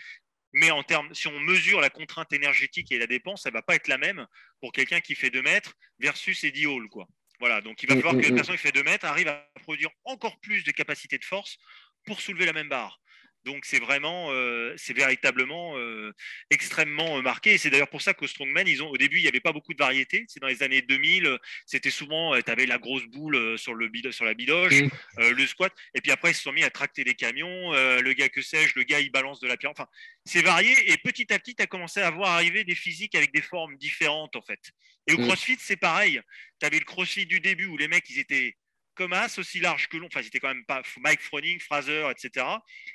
[0.52, 3.74] mais en termes, si on mesure la contrainte énergétique et la dépense, elle va pas
[3.74, 4.26] être la même
[4.60, 6.88] pour quelqu'un qui fait 2 mètres versus Eddie Hall.
[6.88, 7.08] Quoi.
[7.40, 8.34] Voilà, donc il va mm, falloir mm, que la mm.
[8.36, 11.58] personne qui fait 2 mètres arrive à produire encore plus de capacité de force
[12.04, 13.00] pour soulever la même barre.
[13.44, 16.12] Donc c'est vraiment, euh, c'est véritablement euh,
[16.50, 17.54] extrêmement euh, marqué.
[17.54, 19.52] Et c'est d'ailleurs pour ça qu'au Strongman, ils ont, au début, il n'y avait pas
[19.52, 20.24] beaucoup de variétés.
[20.28, 24.24] C'est dans les années 2000, c'était souvent, tu avais la grosse boule sur, le, sur
[24.24, 25.28] la bidoche, mmh.
[25.30, 25.72] le squat.
[25.94, 27.72] Et puis après, ils se sont mis à tracter des camions.
[27.72, 29.72] le gars que sais-je, le gars, il balance de la pierre.
[29.72, 29.86] Enfin,
[30.24, 30.74] c'est varié.
[30.92, 33.76] Et petit à petit, tu as commencé à voir arriver des physiques avec des formes
[33.76, 34.60] différentes, en fait.
[35.08, 35.26] Et au mmh.
[35.26, 36.20] CrossFit, c'est pareil.
[36.60, 38.56] Tu avais le CrossFit du début où les mecs, ils étaient
[39.02, 40.06] comme as, aussi large que long.
[40.06, 42.46] Enfin, c'était quand même pas Mike Froning, Fraser, etc.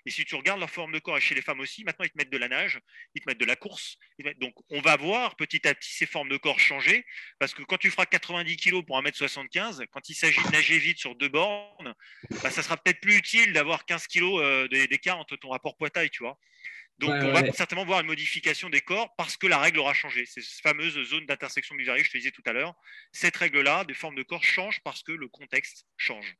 [0.05, 2.11] Et si tu regardes leur forme de corps, et chez les femmes aussi, maintenant ils
[2.11, 2.79] te mettent de la nage,
[3.13, 3.97] ils te mettent de la course.
[4.39, 7.05] Donc, on va voir petit à petit ces formes de corps changer.
[7.39, 10.97] Parce que quand tu feras 90 kg pour 1m75, quand il s'agit de nager vite
[10.97, 11.93] sur deux bornes,
[12.41, 16.23] bah, ça sera peut-être plus utile d'avoir 15 kg d'écart entre ton rapport poids-taille, tu
[16.23, 16.39] vois.
[16.99, 20.25] Donc, on va certainement voir une modification des corps parce que la règle aura changé.
[20.25, 22.73] Cette fameuse zone d'intersection du je te disais tout à l'heure,
[23.11, 26.35] cette règle-là, des formes de corps changent parce que le contexte change.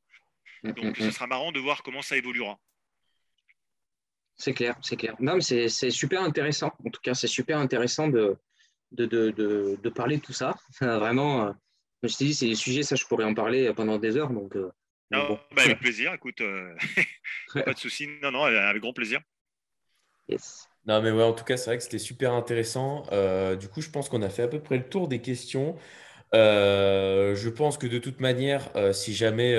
[0.64, 1.12] Mm, Donc, mm, ce mm.
[1.12, 2.60] sera marrant de voir comment ça évoluera.
[4.36, 5.16] C'est clair, c'est clair.
[5.20, 6.74] Non, mais c'est super intéressant.
[6.86, 8.38] En tout cas, c'est super intéressant de,
[8.92, 9.32] de, de,
[9.82, 10.56] de, parler de tout ça.
[10.82, 11.52] vraiment, euh,
[12.04, 14.30] je te dis, c'est des sujets, ça, je pourrais en parler pendant des heures.
[14.30, 14.72] Donc, euh,
[15.12, 16.76] bah, avec plaisir, écoute, euh,
[17.54, 18.08] pas de souci.
[18.22, 19.22] Non, non, avec grand plaisir.
[20.86, 23.04] Non, mais ouais, en tout cas, c'est vrai que c'était super intéressant.
[23.12, 25.76] Euh, du coup, je pense qu'on a fait à peu près le tour des questions.
[26.36, 29.56] Euh, je pense que de toute manière, euh, si jamais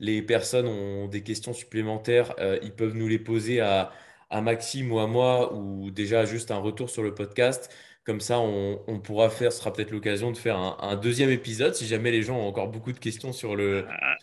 [0.00, 3.92] les personnes ont des questions supplémentaires, ils peuvent nous les poser à,
[4.30, 7.70] à Maxime ou à moi, ou déjà juste un retour sur le podcast.
[8.08, 11.86] Comme ça, on, pourra faire, ce sera peut-être l'occasion de faire un, deuxième épisode si
[11.86, 13.84] jamais les gens ont encore beaucoup de questions sur le.
[13.86, 14.16] Ah,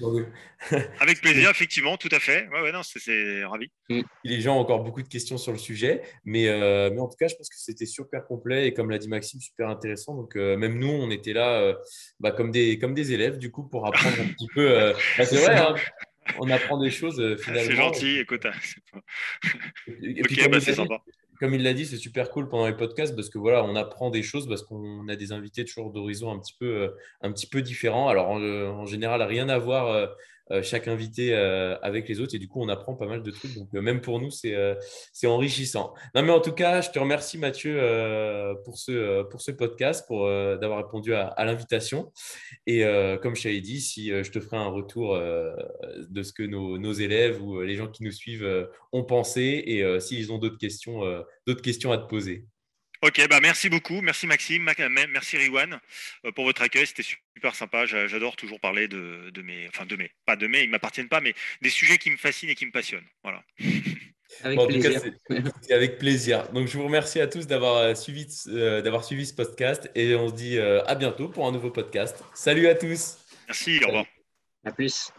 [0.99, 2.47] avec plaisir, effectivement, tout à fait.
[2.47, 3.69] Ouais, ouais, non, c'est ravi.
[3.89, 4.01] Mm.
[4.23, 7.15] Les gens ont encore beaucoup de questions sur le sujet, mais, euh, mais en tout
[7.15, 10.15] cas, je pense que c'était super complet et comme l'a dit Maxime, super intéressant.
[10.15, 11.75] Donc, euh, même nous, on était là euh,
[12.19, 14.65] bah, comme, des, comme des élèves, du coup, pour apprendre un petit peu.
[15.19, 15.75] Bah, c'est vrai, hein,
[16.39, 17.69] on apprend des choses finalement.
[17.69, 18.47] C'est gentil, écoute.
[18.47, 18.53] Hein,
[19.87, 21.03] ok, bah, c'est sympa
[21.39, 24.09] comme il l'a dit, c'est super cool pendant les podcasts parce que voilà, on apprend
[24.09, 26.89] des choses parce qu'on a des invités toujours d'horizons un petit peu, euh,
[27.21, 28.07] un petit peu différents.
[28.07, 30.07] Alors en, en, général, rien à voir euh, euh,
[30.61, 32.35] chaque invité euh, avec les autres.
[32.35, 33.55] Et du coup on apprend pas mal de trucs.
[33.55, 34.55] Donc euh, même pour nous c'est
[35.13, 35.93] c'est enrichissant.
[36.13, 37.75] Non mais en tout cas je te remercie Mathieu
[38.63, 42.11] pour ce pour ce podcast pour d'avoir répondu à, l'invitation.
[42.67, 42.83] Et
[43.21, 46.93] comme je t'avais dit si je te ferai un retour de ce que nos, nos,
[46.93, 51.01] élèves ou les gens qui nous suivent ont pensé et s'ils ont d'autres questions
[51.45, 52.45] d'autres questions à te poser
[53.05, 54.01] Ok, bah merci beaucoup.
[54.01, 54.67] Merci Maxime,
[55.11, 55.79] merci Riwan
[56.25, 56.87] euh, pour votre accueil.
[56.87, 57.85] C'était super sympa.
[57.85, 61.21] J'adore toujours parler de, mes, enfin de mes, pas de mes, ils ne m'appartiennent pas,
[61.21, 63.05] mais des sujets qui me fascinent et qui me passionnent.
[63.21, 63.43] Voilà.
[64.43, 65.01] Avec plaisir.
[65.61, 66.51] c'est avec plaisir.
[66.51, 70.15] Donc je vous remercie à tous d'avoir euh, suivi, euh, d'avoir suivi ce podcast et
[70.15, 72.23] on se dit à bientôt pour un nouveau podcast.
[72.33, 73.19] Salut à tous.
[73.47, 74.05] Merci, au revoir.
[74.65, 75.11] À plus.